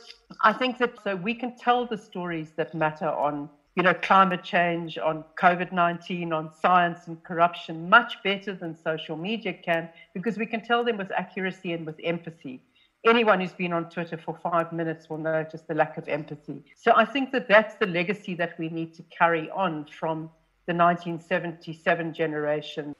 [0.43, 4.43] I think that so we can tell the stories that matter on you know climate
[4.43, 10.45] change, on COVID-19, on science and corruption much better than social media can because we
[10.45, 12.59] can tell them with accuracy and with empathy
[13.05, 16.63] anyone who's been on Twitter for five minutes will notice the lack of empathy.
[16.75, 20.29] So I think that that's the legacy that we need to carry on from
[20.65, 22.95] the 1977 generation.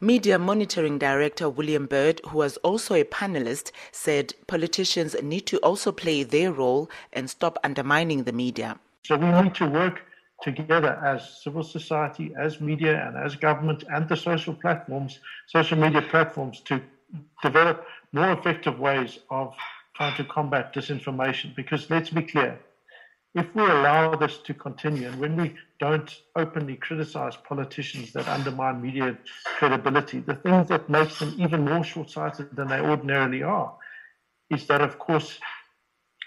[0.00, 5.92] Media Monitoring Director William Bird, who was also a panelist, said politicians need to also
[5.92, 8.78] play their role and stop undermining the media.
[9.04, 10.02] So we need to work
[10.42, 16.02] together as civil society, as media, and as government and the social platforms, social media
[16.02, 16.80] platforms to
[17.42, 19.54] develop more effective ways of
[19.94, 21.54] trying to combat disinformation.
[21.54, 22.58] Because let's be clear,
[23.34, 28.80] if we allow this to continue and when we don't openly criticize politicians that undermine
[28.80, 29.18] media
[29.58, 33.74] credibility, the thing that makes them even more short sighted than they ordinarily are
[34.50, 35.38] is that, of course,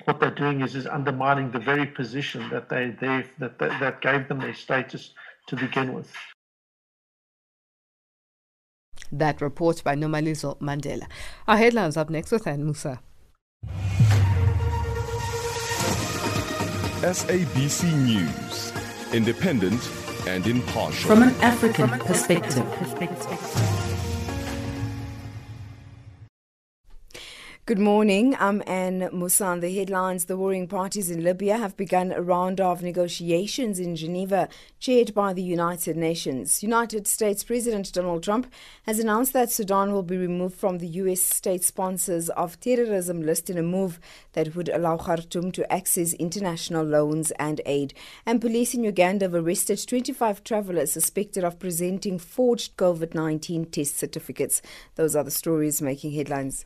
[0.05, 4.01] what they're doing is, is undermining the very position that they, they that, that, that
[4.01, 5.13] gave them their status
[5.47, 6.11] to begin with.
[9.11, 11.07] That report by Nomalizo Mandela.
[11.47, 12.99] Our headlines up next with Ann Musa.
[17.01, 18.73] SABC News,
[19.13, 19.89] independent
[20.27, 21.07] and impartial.
[21.07, 22.65] From an African perspective.
[27.67, 28.33] Good morning.
[28.39, 29.59] I'm Anne Musan.
[29.59, 34.47] The headlines The warring parties in Libya have begun a round of negotiations in Geneva,
[34.79, 36.63] chaired by the United Nations.
[36.63, 38.49] United States President Donald Trump
[38.85, 41.19] has announced that Sudan will be removed from the U.S.
[41.19, 43.99] state sponsors of terrorism list in a move
[44.31, 47.93] that would allow Khartoum to access international loans and aid.
[48.25, 53.97] And police in Uganda have arrested 25 travelers suspected of presenting forged COVID 19 test
[53.97, 54.61] certificates.
[54.95, 56.65] Those are the stories making headlines.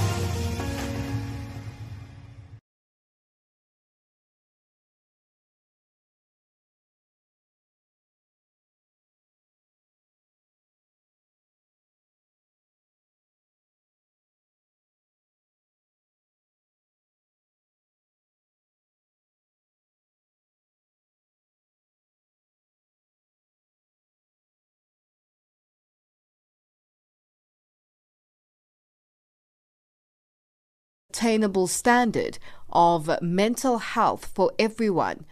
[31.21, 32.39] Attainable standard
[32.71, 35.23] of mental health for everyone.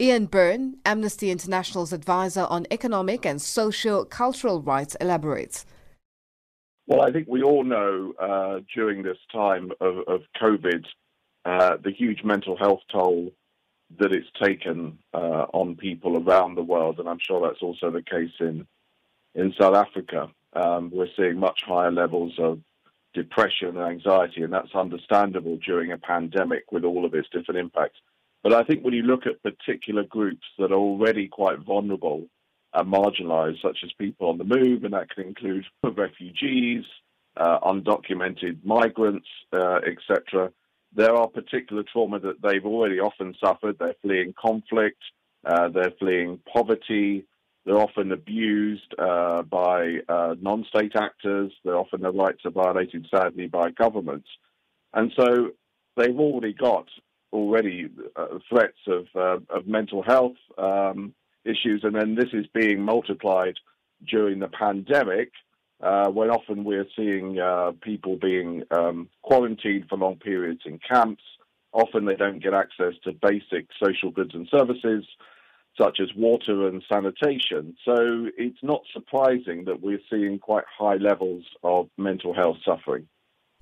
[0.00, 5.66] Ian Byrne, Amnesty International's advisor on economic and social cultural rights, elaborates.
[6.86, 10.84] Well, I think we all know uh, during this time of, of COVID
[11.44, 13.32] uh, the huge mental health toll
[13.98, 18.02] that it's taken uh, on people around the world, and I'm sure that's also the
[18.02, 18.66] case in
[19.34, 20.28] in South Africa.
[20.52, 22.60] Um, we're seeing much higher levels of
[23.16, 27.98] depression and anxiety, and that's understandable during a pandemic with all of its different impacts.
[28.42, 32.28] But I think when you look at particular groups that are already quite vulnerable
[32.74, 36.84] and marginalized, such as people on the move, and that can include refugees,
[37.36, 40.52] uh, undocumented migrants, uh, etc.,
[40.94, 43.76] there are particular trauma that they've already often suffered.
[43.78, 45.02] They're fleeing conflict,
[45.44, 47.26] uh, they're fleeing poverty,
[47.66, 51.52] they're often abused uh, by uh, non-state actors.
[51.64, 54.28] They're often their rights are violated, sadly, by governments,
[54.94, 55.50] and so
[55.96, 56.86] they've already got
[57.32, 61.12] already uh, threats of uh, of mental health um,
[61.44, 63.56] issues, and then this is being multiplied
[64.08, 65.32] during the pandemic
[65.82, 71.22] uh, when often we're seeing uh, people being um, quarantined for long periods in camps.
[71.72, 75.04] Often they don't get access to basic social goods and services
[75.78, 77.76] such as water and sanitation.
[77.84, 83.06] So it's not surprising that we're seeing quite high levels of mental health suffering.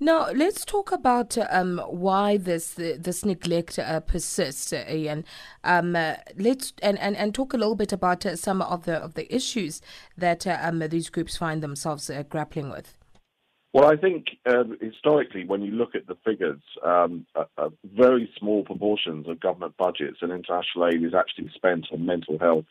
[0.00, 5.24] Now let's talk about um, why this this neglect uh, persists, uh, Ian.
[5.62, 8.96] Um, uh, let's and, and, and talk a little bit about uh, some of the
[8.96, 9.80] of the issues
[10.18, 12.98] that uh, um, these groups find themselves uh, grappling with.
[13.74, 18.30] Well, I think um, historically, when you look at the figures, um, a, a very
[18.38, 22.66] small proportions of government budgets and international aid is actually spent on mental health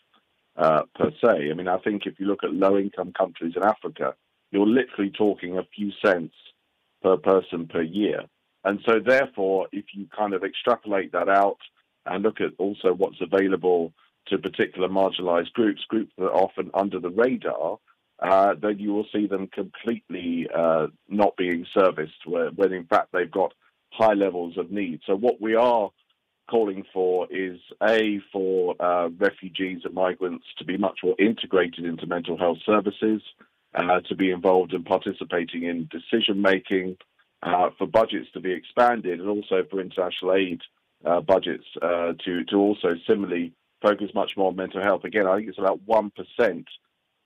[0.56, 1.52] per se.
[1.52, 4.16] I mean, I think if you look at low income countries in Africa,
[4.52, 6.34] you're literally talking a few cents
[7.02, 8.22] per person per year.
[8.64, 11.58] And so, therefore, if you kind of extrapolate that out
[12.06, 13.92] and look at also what's available
[14.28, 17.80] to particular marginalized groups, groups that are often under the radar,
[18.24, 23.10] uh, then you will see them completely uh, not being serviced where, when in fact
[23.12, 23.54] they've got
[23.92, 25.02] high levels of need.
[25.06, 25.92] So, what we are
[26.50, 32.08] calling for is A, for uh, refugees and migrants to be much more integrated into
[32.08, 33.22] mental health services
[33.76, 36.98] uh, to be involved in participating in decision making,
[37.42, 40.62] uh, for budgets to be expanded, and also for international aid
[41.06, 43.52] uh, budgets uh, to to also similarly
[43.82, 45.04] focus much more on mental health.
[45.04, 46.68] Again, I think it's about one percent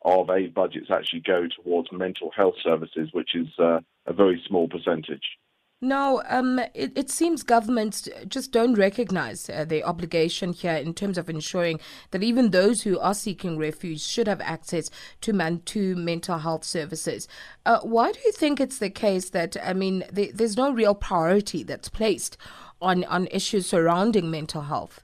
[0.08, 4.68] of aid budgets actually go towards mental health services, which is uh, a very small
[4.68, 5.38] percentage.
[5.80, 11.20] No, um, it, it, seems governments just don't recognize uh, their obligation here in terms
[11.20, 11.80] of ensuring
[12.10, 14.90] that even those who are seeking refuge should have access
[15.22, 17.28] to, man- to mental health services.
[17.64, 20.96] Uh, why do you think it's the case that, I mean, the, there's no real
[20.96, 22.38] priority that's placed
[22.82, 25.04] on, on issues surrounding mental health?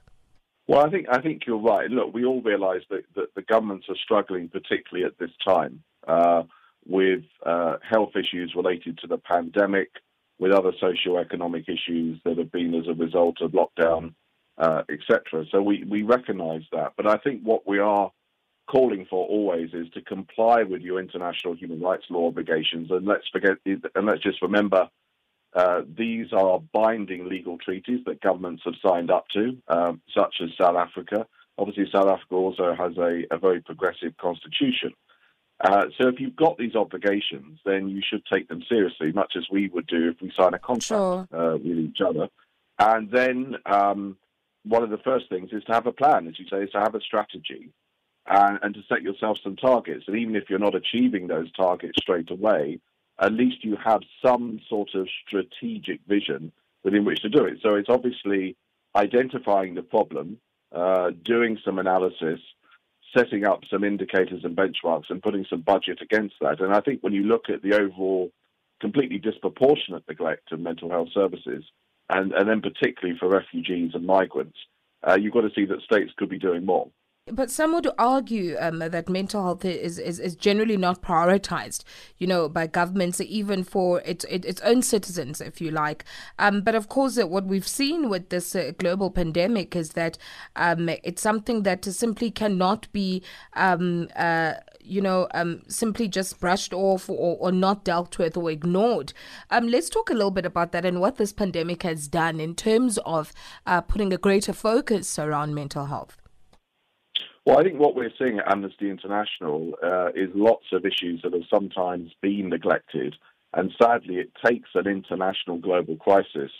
[0.66, 1.90] Well, I think I think you're right.
[1.90, 6.44] Look, we all realise that, that the governments are struggling, particularly at this time, uh,
[6.86, 9.90] with uh, health issues related to the pandemic,
[10.38, 14.14] with other socio-economic issues that have been as a result of lockdown,
[14.58, 15.44] uh, etc.
[15.50, 16.94] So we, we recognise that.
[16.96, 18.10] But I think what we are
[18.66, 22.90] calling for always is to comply with your international human rights law obligations.
[22.90, 24.88] And let's forget, and let's just remember,
[25.54, 30.50] uh, these are binding legal treaties that governments have signed up to, um, such as
[30.58, 31.26] South Africa.
[31.56, 34.92] Obviously, South Africa also has a, a very progressive constitution.
[35.60, 39.44] Uh, so if you've got these obligations, then you should take them seriously, much as
[39.50, 41.28] we would do if we sign a contract sure.
[41.32, 42.28] uh, with each other.
[42.78, 44.16] And then um,
[44.64, 46.80] one of the first things is to have a plan, as you say, is to
[46.80, 47.70] have a strategy
[48.26, 50.04] and, and to set yourself some targets.
[50.08, 52.80] And even if you're not achieving those targets straight away,
[53.18, 56.52] at least you have some sort of strategic vision
[56.82, 57.58] within which to do it.
[57.62, 58.56] So it's obviously
[58.94, 60.38] identifying the problem,
[60.72, 62.40] uh, doing some analysis,
[63.16, 66.60] setting up some indicators and benchmarks and putting some budget against that.
[66.60, 68.30] And I think when you look at the overall
[68.80, 71.64] completely disproportionate neglect of mental health services,
[72.10, 74.58] and, and then particularly for refugees and migrants,
[75.06, 76.88] uh, you've got to see that states could be doing more.
[77.32, 81.82] But some would argue um, that mental health is, is, is generally not prioritized,
[82.18, 86.04] you know, by governments, even for its its own citizens, if you like.
[86.38, 90.18] Um, but of course, uh, what we've seen with this uh, global pandemic is that
[90.54, 93.22] um, it's something that simply cannot be,
[93.54, 98.50] um, uh, you know, um, simply just brushed off or, or not dealt with or
[98.50, 99.14] ignored.
[99.50, 102.54] Um, let's talk a little bit about that and what this pandemic has done in
[102.54, 103.32] terms of
[103.66, 106.18] uh, putting a greater focus around mental health.
[107.44, 111.34] Well, I think what we're seeing at Amnesty International uh, is lots of issues that
[111.34, 113.16] have sometimes been neglected.
[113.52, 116.50] And sadly, it takes an international global crisis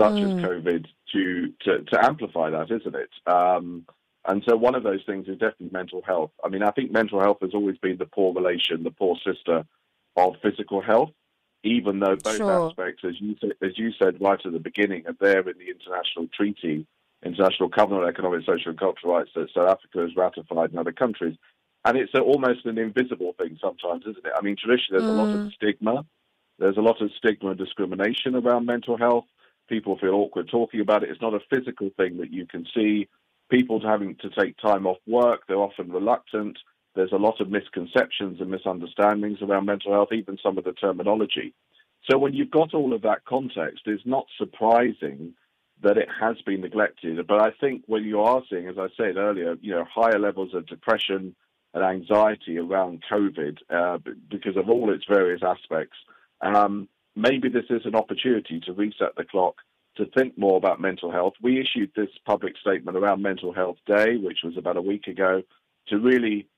[0.00, 0.38] such mm.
[0.38, 3.10] as COVID to, to, to, amplify that, isn't it?
[3.26, 3.86] Um,
[4.26, 6.30] and so one of those things is definitely mental health.
[6.42, 9.64] I mean, I think mental health has always been the poor relation, the poor sister
[10.16, 11.10] of physical health,
[11.62, 12.68] even though both sure.
[12.68, 16.28] aspects, as you, as you said right at the beginning, are there in the international
[16.34, 16.86] treaty
[17.24, 20.92] International Covenant on Economic, Social and Cultural Rights that South Africa has ratified in other
[20.92, 21.36] countries.
[21.84, 24.32] And it's a, almost an invisible thing sometimes, isn't it?
[24.36, 25.18] I mean, traditionally there's mm.
[25.18, 25.52] a lot of mm.
[25.52, 26.06] stigma.
[26.58, 29.24] There's a lot of stigma and discrimination around mental health.
[29.68, 31.10] People feel awkward talking about it.
[31.10, 33.08] It's not a physical thing that you can see.
[33.50, 36.58] People having to take time off work, they're often reluctant.
[36.94, 41.54] There's a lot of misconceptions and misunderstandings around mental health, even some of the terminology.
[42.08, 45.34] So when you've got all of that context, it's not surprising
[45.84, 47.24] that it has been neglected.
[47.26, 50.54] But I think what you are seeing, as I said earlier, you know, higher levels
[50.54, 51.36] of depression
[51.74, 53.98] and anxiety around COVID uh,
[54.30, 55.96] because of all its various aspects.
[56.40, 59.56] Um, maybe this is an opportunity to reset the clock,
[59.96, 61.34] to think more about mental health.
[61.42, 65.42] We issued this public statement around Mental Health Day, which was about a week ago,
[65.88, 66.48] to really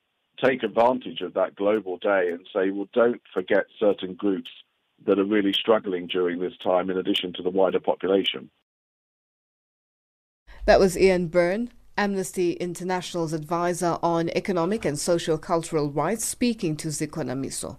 [0.43, 4.51] take advantage of that global day and say, well, don't forget certain groups
[5.07, 8.51] that are really struggling during this time in addition to the wider population.
[10.67, 16.89] That was Ian Byrne, Amnesty International's advisor on economic and social cultural rights, speaking to
[16.89, 17.77] Zikona Miso.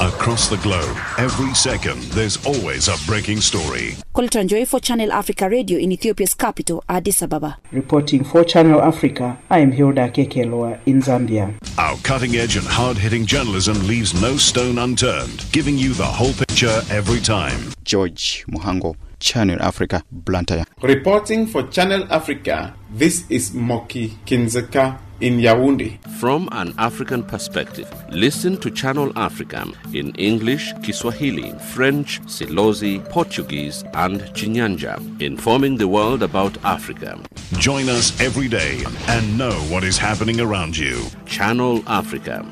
[0.00, 3.94] Across the globe, every second, there's always a breaking story.
[4.12, 7.58] Colton Joy for Channel Africa Radio in Ethiopia's capital, Addis Ababa.
[7.70, 11.54] Reporting for Channel Africa, I am Hilda Kekeloa in Zambia.
[11.78, 16.32] Our cutting edge and hard hitting journalism leaves no stone unturned, giving you the whole
[16.32, 17.60] picture every time.
[17.84, 18.96] George Muhango.
[19.20, 20.64] Channel Africa, Blantyre.
[20.82, 25.98] Reporting for Channel Africa, this is Moki Kindzeka in Yaoundé.
[26.18, 34.22] From an African perspective, listen to Channel Africa in English, Kiswahili, French, Silozi, Portuguese, and
[34.34, 37.20] Chinyanja, informing the world about Africa.
[37.58, 41.04] Join us every day and know what is happening around you.
[41.26, 42.44] Channel Africa.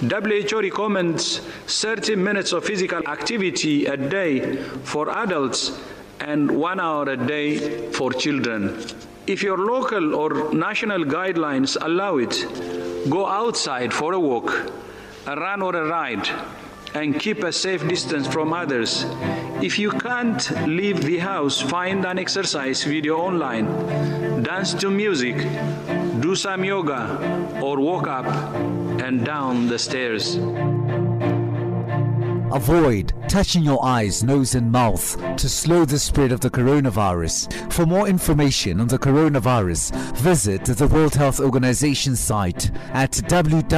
[0.00, 5.78] WHO recommends 30 minutes of physical activity a day for adults
[6.20, 8.82] and one hour a day for children.
[9.26, 12.46] If your local or national guidelines allow it,
[13.10, 14.72] go outside for a walk,
[15.26, 16.26] a run or a ride,
[16.94, 19.04] and keep a safe distance from others.
[19.60, 25.36] If you can't leave the house, find an exercise video online, dance to music,
[26.20, 30.36] do some yoga, or walk up and down the stairs.
[32.52, 37.72] Avoid touching your eyes, nose, and mouth to slow the spread of the coronavirus.
[37.72, 43.70] For more information on the coronavirus, visit the World Health Organization site at www.who.int.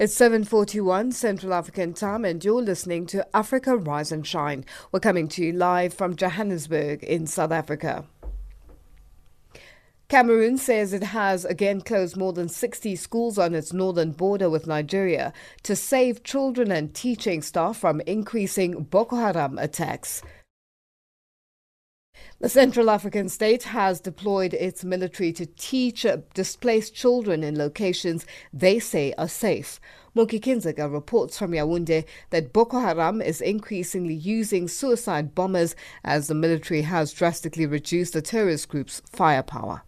[0.00, 4.64] It's 7:41 Central African Time and you're listening to Africa Rise and Shine.
[4.92, 8.04] We're coming to you live from Johannesburg in South Africa.
[10.08, 14.68] Cameroon says it has again closed more than 60 schools on its northern border with
[14.68, 15.32] Nigeria
[15.64, 20.22] to save children and teaching staff from increasing Boko Haram attacks.
[22.40, 28.78] The Central African state has deployed its military to teach displaced children in locations they
[28.78, 29.80] say are safe.
[30.14, 36.34] Moki Kindzeka reports from Yaoundé that Boko Haram is increasingly using suicide bombers as the
[36.34, 39.82] military has drastically reduced the terrorist group's firepower.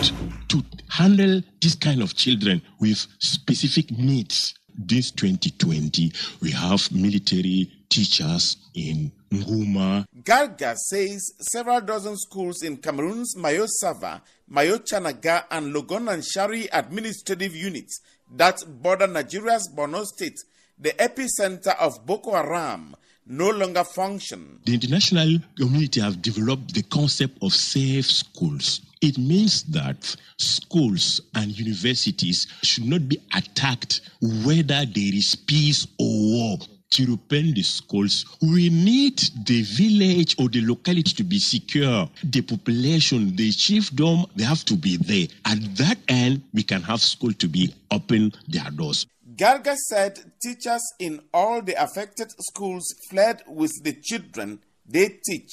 [0.48, 4.54] to handle this kind of children with specific needs.
[4.76, 10.04] This 2020, we have military teachers in Nguma.
[10.22, 16.68] Garga says several dozen schools in Cameroon's Mayo Sava, Mayo Tsanaga, and Logone and Chari
[16.72, 20.38] administrative units that border Nigeria's Borno state,
[20.78, 24.60] the epicenter of Boko Haram, no longer function.
[24.64, 28.80] The international community have developed the concept of safe schools.
[29.00, 36.06] It means that schools and universities should not be attacked whether there is peace or
[36.06, 36.58] war
[36.94, 42.08] to open the schools, we need the village or the locality to be secure.
[42.22, 45.26] The population, the chiefdom, they have to be there.
[45.44, 49.06] At that end, we can have school to be open their doors.
[49.36, 55.50] Garga said teachers in all the affected schools fled with the children they teach.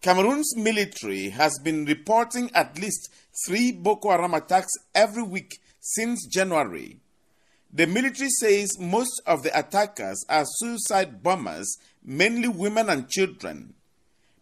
[0.00, 3.10] Cameroon's military has been reporting at least
[3.46, 7.00] three Boko Haram attacks every week since January.
[7.76, 13.74] The military says most of the attackers are suicide bombers, mainly women and children.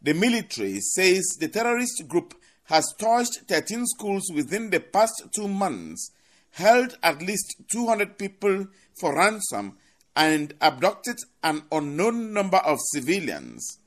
[0.01, 6.13] The military says the terrorist group has torched 13 schools within the past two months,
[6.53, 8.69] held at least 200 people
[9.01, 9.79] for ransom,
[10.15, 13.81] and abducted an unknown number of civilians.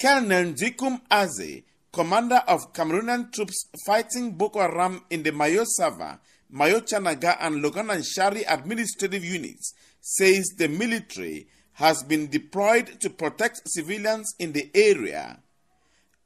[0.00, 1.62] Colonel Jikum Aze,
[1.92, 6.18] commander of Cameroonian troops fighting Boko Haram in the Mayo Sava,
[6.50, 13.10] Mayo Tsanaga, and Logone and Chari administrative units, says the military has been deployed to
[13.10, 15.40] protect civilians in the area.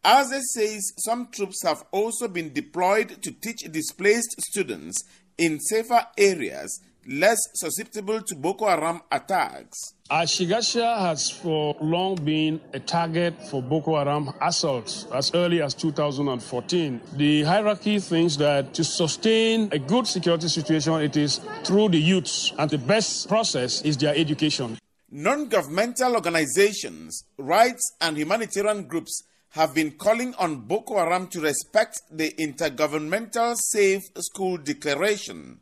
[0.05, 5.03] Aze says some troops have also been deployed to teach displaced students
[5.37, 9.95] in safer areas less susceptible to Boko Haram attacks.
[10.11, 17.01] Ashigasha has for long been a target for Boko Haram assaults as early as 2014.
[17.17, 22.53] The hierarchy thinks that to sustain a good security situation, it is through the youths,
[22.59, 24.79] and the best process is their education.
[25.11, 32.03] Non governmental organizations, rights, and humanitarian groups have been calling on Boko Haram to respect
[32.11, 35.61] the Intergovernmental Safe School Declaration.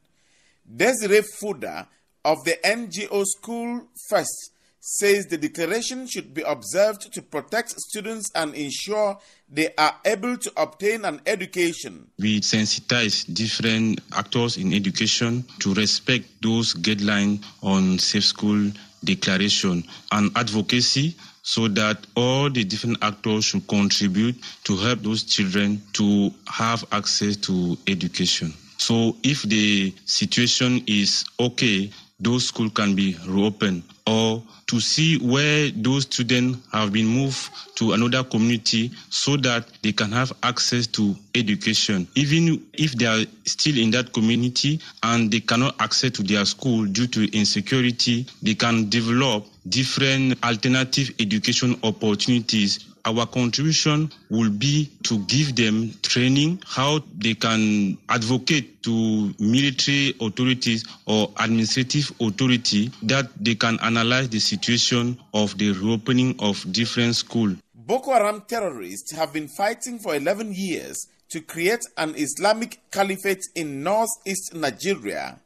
[0.74, 1.88] Desiree Fuda
[2.24, 4.50] of the NGO School First
[4.88, 10.52] says the declaration should be observed to protect students and ensure they are able to
[10.56, 12.08] obtain an education.
[12.20, 18.70] We sensitize different actors in education to respect those guidelines on safe school
[19.02, 25.82] declaration and advocacy so that all the different actors should contribute to help those children
[25.94, 28.52] to have access to education.
[28.86, 35.70] So if the situation is okay, those schools can be reopened or to see where
[35.70, 41.16] those students have been moved to another community so that they can have access to
[41.34, 42.06] education.
[42.14, 46.84] Even if they are still in that community and they cannot access to their school
[46.86, 55.18] due to insecurity, they can develop different alternative education opportunities our contribution will be to
[55.20, 63.54] give them training how they can advocate to military authorities or administrative authority that they
[63.54, 67.56] can analyze the situation of the reopening of different schools.
[67.74, 73.82] Boko Haram terrorists have been fighting for 11 years to create an Islamic caliphate in
[73.84, 75.38] northeast Nigeria.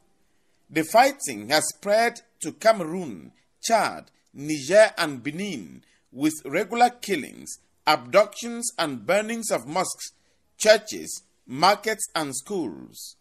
[0.69, 3.31] The fighting has spread to Cameroon,
[3.61, 10.11] Chad, Niger, and Benin with regular killings, abductions, and burnings of mosques,
[10.57, 13.15] churches, markets, and schools.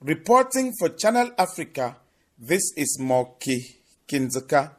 [0.00, 1.96] Reporting for Channel Africa,
[2.38, 4.72] this is Moki Kindzeka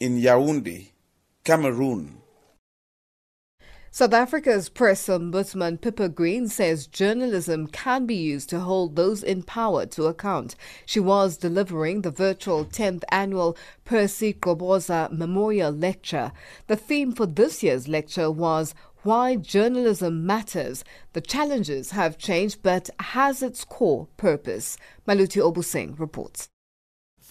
[0.00, 0.90] in Yaoundé,
[1.44, 2.21] Cameroon.
[3.94, 9.42] South Africa's press ombudsman Pippa Green says journalism can be used to hold those in
[9.42, 10.56] power to account.
[10.86, 16.32] She was delivering the virtual 10th annual Percy Qoboza Memorial Lecture.
[16.68, 20.84] The theme for this year's lecture was Why Journalism Matters.
[21.12, 24.78] The challenges have changed but has its core purpose.
[25.06, 26.48] Maluti Obuseng reports.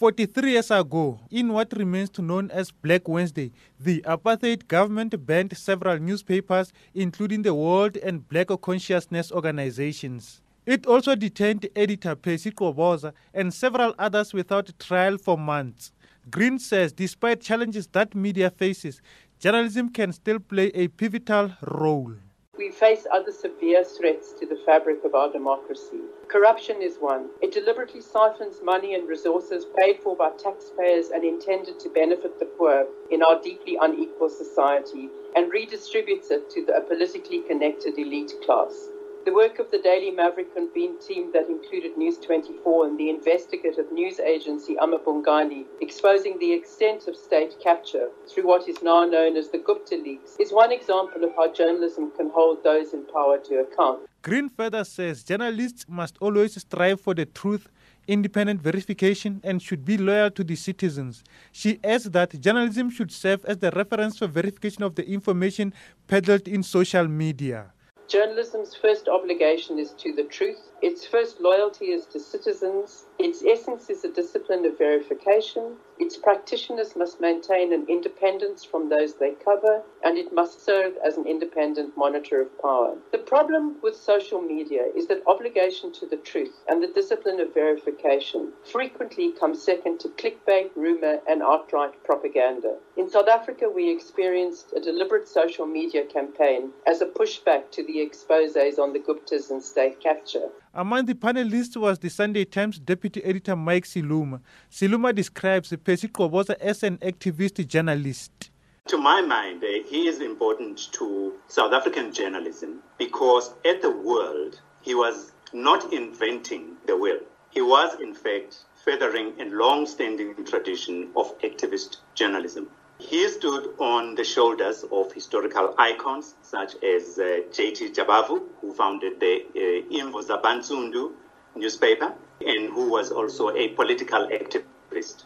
[0.02, 5.56] 43 years ago, in what remains to known as Black Wednesday, the apartheid government banned
[5.56, 10.40] several newspapers, including the World and Black Consciousness organizations.
[10.66, 15.92] It also detained editor Percy Qoboza and several others without trial for months.
[16.28, 19.00] Green says despite challenges that media faces,
[19.38, 22.14] journalism can still play a pivotal role.
[22.58, 26.02] We face other severe threats to the fabric of our democracy.
[26.28, 27.30] Corruption is one.
[27.40, 32.44] It deliberately siphons money and resources paid for by taxpayers and intended to benefit the
[32.44, 38.90] poor in our deeply unequal society and redistributes it to the, politically connected elite class.
[39.24, 43.92] The work of the Daily Maverick convened team that included News 24 and the investigative
[43.92, 49.48] news agency amaBhungane, exposing the extent of state capture through what is now known as
[49.50, 53.60] the Gupta leaks, is one example of how journalism can hold those in power to
[53.60, 54.08] account.
[54.22, 57.68] Green further says journalists must always strive for the truth
[58.08, 61.22] independent verification and should be loyal to the citizens.
[61.52, 65.72] She adds that journalism should serve as the reference for verification of the information
[66.08, 67.72] peddled in social media.
[68.12, 73.04] Journalism's first obligation is to the truth, Its first loyalty is to citizens.
[73.16, 75.76] Its essence is a discipline of verification.
[76.00, 81.16] Its practitioners must maintain an independence from those they cover, and it must serve as
[81.16, 82.96] an independent monitor of power.
[83.12, 87.54] The problem with social media is that obligation to the truth and the discipline of
[87.54, 92.76] verification frequently come second to clickbait, rumor, and outright propaganda.
[92.96, 98.00] In South Africa, we experienced a deliberate social media campaign as a pushback to the
[98.00, 100.48] exposes on the Guptas and state capture.
[100.74, 104.40] Among the panelists was the Sunday Times deputy editor Mike Siluma.
[104.70, 108.48] Siluma describes Percy Qoboza as an activist journalist.
[108.86, 114.62] To my mind, uh, he is important to South African journalism because at the world,
[114.80, 117.20] he was not inventing the wheel.
[117.50, 122.70] He was, in fact, furthering a long standing tradition of activist journalism.
[123.10, 127.90] He stood on the shoulders of historical icons such as uh, J.T.
[127.90, 131.10] Jabavu, who founded the uh, Imvo Zabantsundu
[131.56, 132.14] newspaper
[132.46, 135.24] and who was also a political activist.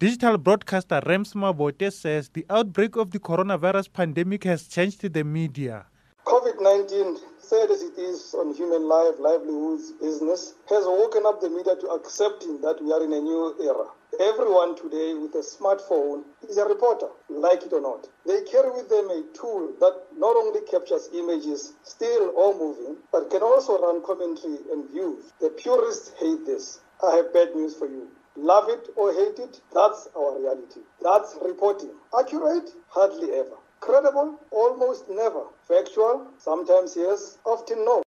[0.00, 5.86] Digital broadcaster Rams Mabote says the outbreak of the coronavirus pandemic has changed the media.
[6.26, 11.48] COVID 19, sad as it is on human life, livelihoods, business, has woken up the
[11.48, 13.86] media to accepting that we are in a new era.
[14.20, 18.06] Everyone today with a smartphone is a reporter, like it or not.
[18.26, 23.30] They carry with them a tool that not only captures images, still or moving, but
[23.30, 25.32] can also run commentary and views.
[25.40, 26.80] The purists hate this.
[27.02, 28.08] I have bad news for you.
[28.36, 30.80] Love it or hate it, that's our reality.
[31.00, 31.92] That's reporting.
[32.18, 32.70] Accurate?
[32.88, 33.56] Hardly ever.
[33.80, 34.38] Credible?
[34.50, 35.44] Almost never.
[35.66, 36.26] Factual?
[36.36, 38.02] Sometimes yes, often no.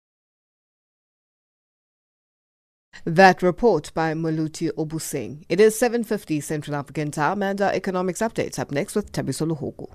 [3.05, 5.45] That report by Maluti Obusing.
[5.49, 9.89] It is 7.50 Central African Time and our economics updates up next with Tabiso Luhugu.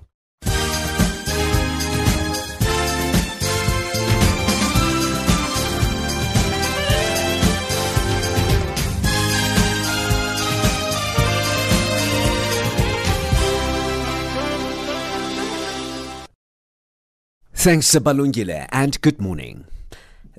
[17.54, 19.64] Thanks, Balungile, and good morning.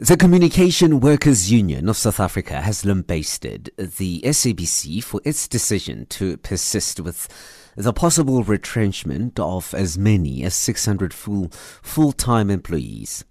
[0.01, 6.37] The Communication Workers Union of South Africa has lambasted the SABC for its decision to
[6.37, 7.27] persist with
[7.75, 11.49] the possible retrenchment of as many as 600 full
[11.81, 13.25] full-time employees.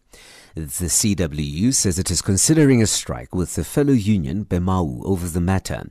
[0.55, 5.41] The CWU says it is considering a strike with the fellow union BEMAWU over the
[5.41, 5.87] matter.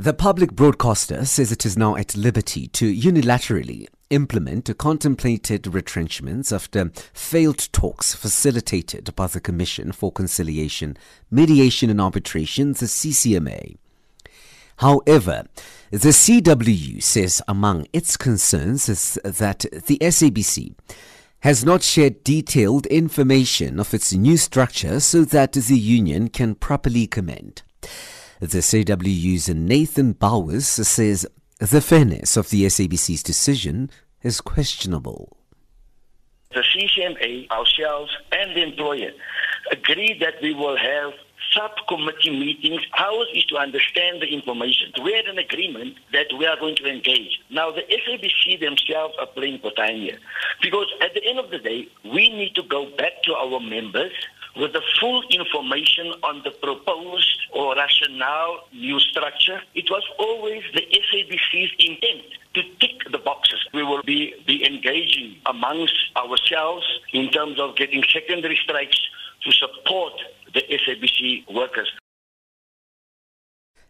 [0.00, 6.90] The public broadcaster says it is now at liberty to unilaterally implement contemplated retrenchments after
[7.12, 10.96] failed talks facilitated by the Commission for Conciliation,
[11.30, 13.76] Mediation and Arbitration, the CCMA.
[14.76, 15.44] However,
[15.90, 20.76] the CWU says among its concerns is that the SABC
[21.40, 27.06] has not shared detailed information of its new structure so that the union can properly
[27.06, 27.60] commend.
[28.40, 31.26] The CWU's Nathan Bowers says
[31.58, 33.90] the fairness of the SABC's decision
[34.22, 35.36] is questionable.
[36.54, 39.10] The CCMA, ourselves, and the employer
[39.70, 41.12] agree that we will have
[41.52, 42.80] subcommittee meetings.
[42.98, 44.90] Ours is to understand the information.
[45.04, 47.40] We had an agreement that we are going to engage.
[47.50, 50.18] Now, the SABC themselves are playing for time here.
[50.62, 54.12] Because at the end of the day, we need to go back to our members
[54.56, 59.60] with the full information on the proposed or rationale new structure.
[59.74, 62.22] It was always the SABC's intent
[62.54, 63.60] to tick the boxes.
[63.72, 69.00] We will be, be engaging amongst ourselves in terms of getting secondary strikes
[69.44, 70.12] to support
[70.52, 71.90] the SABC workers.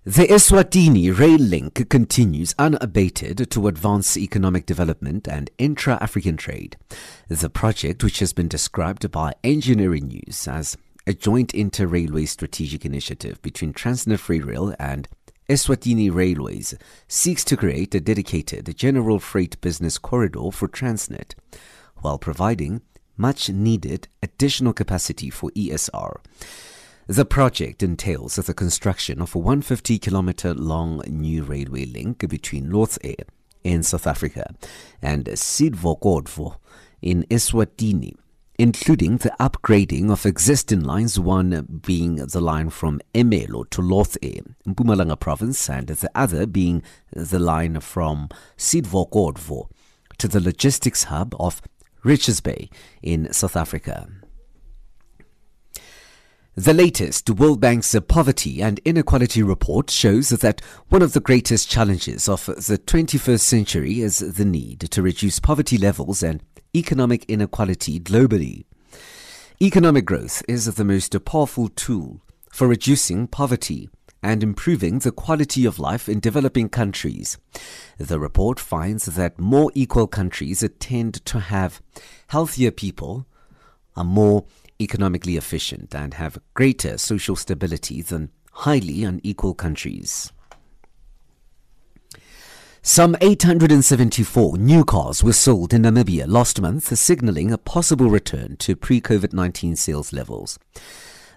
[0.06, 6.78] The Eswatini rail link continues unabated to advance economic development and intra African trade.
[7.28, 12.86] The project, which has been described by Engineering News as a joint inter railway strategic
[12.86, 15.06] initiative between Transnet Freight Rail and
[15.50, 16.74] Eswatini Railways,
[17.06, 21.34] seeks to create a dedicated general freight business corridor for Transnet
[21.96, 22.80] while providing
[23.18, 26.20] much needed additional capacity for ESR.
[27.10, 33.24] The project entails the construction of a 150 kilometer long new railway link between Lothair
[33.64, 34.54] in South Africa
[35.02, 36.58] and Sidvokodvo
[37.02, 38.14] in Eswatini,
[38.60, 45.18] including the upgrading of existing lines, one being the line from Ermelo to Lothair, Mpumalanga
[45.18, 46.80] province, and the other being
[47.12, 49.68] the line from Sidvokodvo
[50.18, 51.60] to the logistics hub of
[52.04, 52.70] Richards Bay
[53.02, 54.06] in South Africa.
[56.60, 62.28] The latest World Bank's Poverty and Inequality report shows that one of the greatest challenges
[62.28, 66.42] of the 21st century is the need to reduce poverty levels and
[66.76, 68.66] economic inequality globally.
[69.62, 72.20] Economic growth is the most powerful tool
[72.52, 73.88] for reducing poverty
[74.22, 77.38] and improving the quality of life in developing countries.
[77.96, 81.80] The report finds that more equal countries tend to have
[82.26, 83.24] healthier people,
[83.96, 84.44] are more
[84.80, 90.32] economically efficient, and have greater social stability than highly unequal countries.
[92.82, 98.74] Some 874 new cars were sold in Namibia last month, signaling a possible return to
[98.74, 100.58] pre COVID 19 sales levels.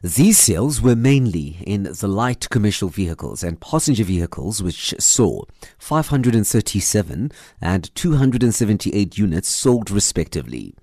[0.01, 5.43] These sales were mainly in the light commercial vehicles and passenger vehicles, which saw
[5.79, 7.31] 537
[7.61, 10.75] and 278 units sold respectively.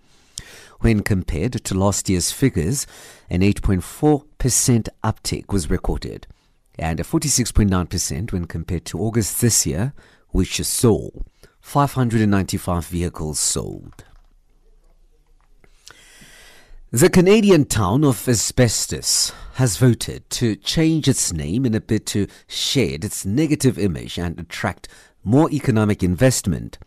[0.80, 2.86] When compared to last year's figures,
[3.28, 6.26] an 8.4% uptick was recorded,
[6.78, 9.92] and a 46.9% when compared to August this year,
[10.30, 11.10] which saw
[11.60, 14.04] 595 vehicles sold.
[16.90, 22.26] The Canadian town of Asbestos has voted to change its name in a bid to
[22.48, 24.88] shed its negative image and attract
[25.22, 26.78] more economic investment.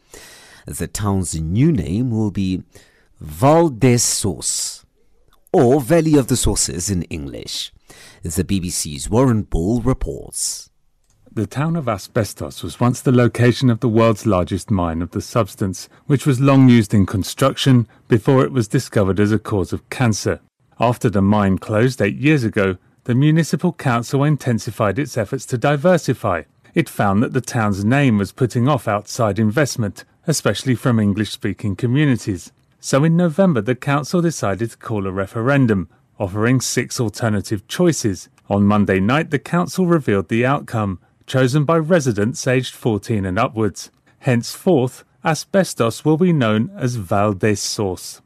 [0.65, 2.63] The town's new name will be
[3.25, 4.83] Val des Sources,
[5.53, 7.71] or Valley of the Sources in English.
[8.21, 10.69] The BBC's Warren Ball reports.
[11.31, 15.21] The town of Asbestos was once the location of the world's largest mine of the
[15.21, 19.89] substance, which was long used in construction before it was discovered as a cause of
[19.89, 20.41] cancer.
[20.77, 26.43] After the mine closed eight years ago, the municipal council intensified its efforts to diversify.
[26.75, 31.77] It found that the town's name was putting off outside investment, especially from English speaking
[31.77, 32.51] communities.
[32.85, 35.87] So in November, the council decided to call a referendum,
[36.19, 38.27] offering six alternative choices.
[38.49, 43.89] On Monday night, the council revealed the outcome chosen by residents aged 14 and upwards.
[44.19, 48.21] Henceforth, asbestos will be known as Val des Sources.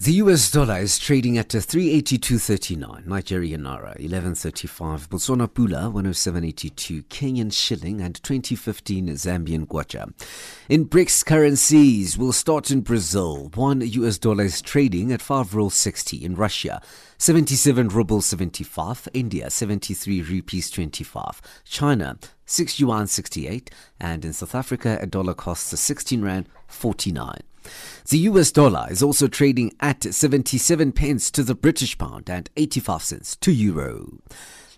[0.00, 8.00] The US dollar is trading at 382.39, Nigerian naira 11.35, Botswana pula 107.82, Kenyan shilling
[8.00, 10.12] and 2015 Zambian kwacha.
[10.68, 13.50] In BRICS currencies, we'll start in Brazil.
[13.56, 16.80] One US dollar is trading at 5 rubles 60 in Russia.
[17.18, 23.68] 77 rubles 75, India 73 rupees 25, China 6 yuan 68,
[23.98, 27.40] and in South Africa a dollar costs 16 rand 49.
[28.08, 33.02] The US dollar is also trading at 77 pence to the British pound and 85
[33.02, 34.20] cents to euro.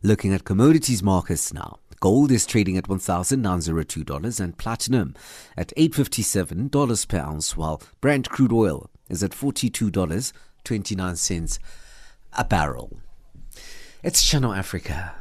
[0.03, 1.80] Looking at commodities markets now.
[2.01, 5.14] Gold is trading at $1,902 and platinum
[5.55, 11.59] at $857 per ounce, while Brent crude oil is at $42.29
[12.32, 12.97] a barrel.
[14.03, 15.12] It's Channel Africa.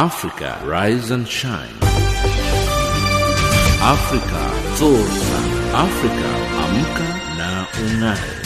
[0.00, 1.74] Africa, rise and shine.
[3.82, 4.42] Africa,
[4.78, 5.38] zorka.
[5.74, 6.28] Africa,
[6.62, 8.38] amka na ungae.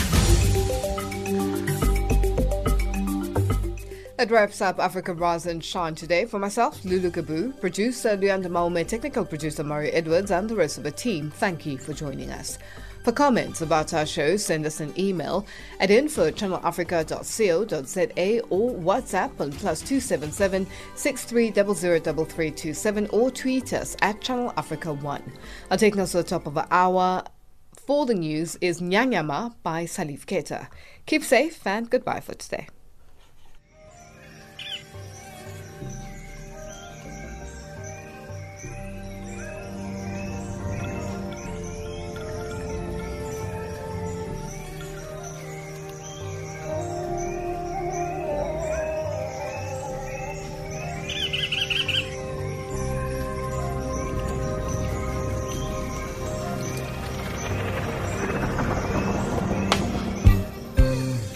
[4.16, 6.24] That wraps up Africa Rise and Shine today.
[6.24, 10.84] For myself, Lulu Gabu, producer Leander Malme, technical producer Mario Edwards, and the rest of
[10.84, 12.57] the team, thank you for joining us.
[13.03, 15.44] For comments about our show, send us an email
[15.80, 24.53] at info at channelafrica.co.za or WhatsApp on plus 277 63003327 or tweet us at Channel
[24.57, 25.32] Africa 1.
[25.72, 27.24] I'll take us to the top of the hour.
[27.74, 30.68] For the news is Nyanyama by Salif Keita.
[31.07, 32.68] Keep safe and goodbye for today.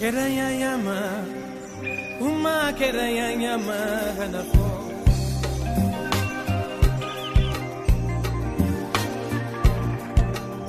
[0.06, 0.98] Kerayayama
[2.20, 3.78] uma kerayayama
[4.18, 4.66] hanafo.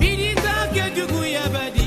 [0.00, 1.77] Bidita ke kisi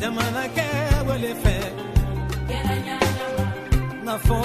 [0.00, 0.66] jamana kɛ
[1.08, 1.56] wele fɛ
[4.06, 4.38] nafɔ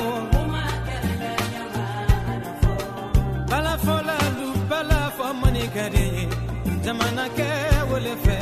[3.50, 6.24] balafɔla du balafɔ mani ka di ye
[6.84, 7.48] jamana kɛ
[7.92, 8.38] wele fɛ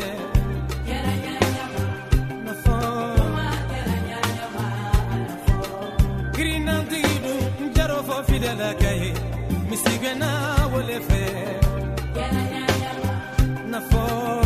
[2.46, 2.76] nafɔ
[6.36, 9.12] kirinantigi dun n jaro fɔ fidɛla ka ye
[9.70, 10.30] misigɛnna
[10.74, 11.22] wele fɛ
[13.72, 14.43] nafɔ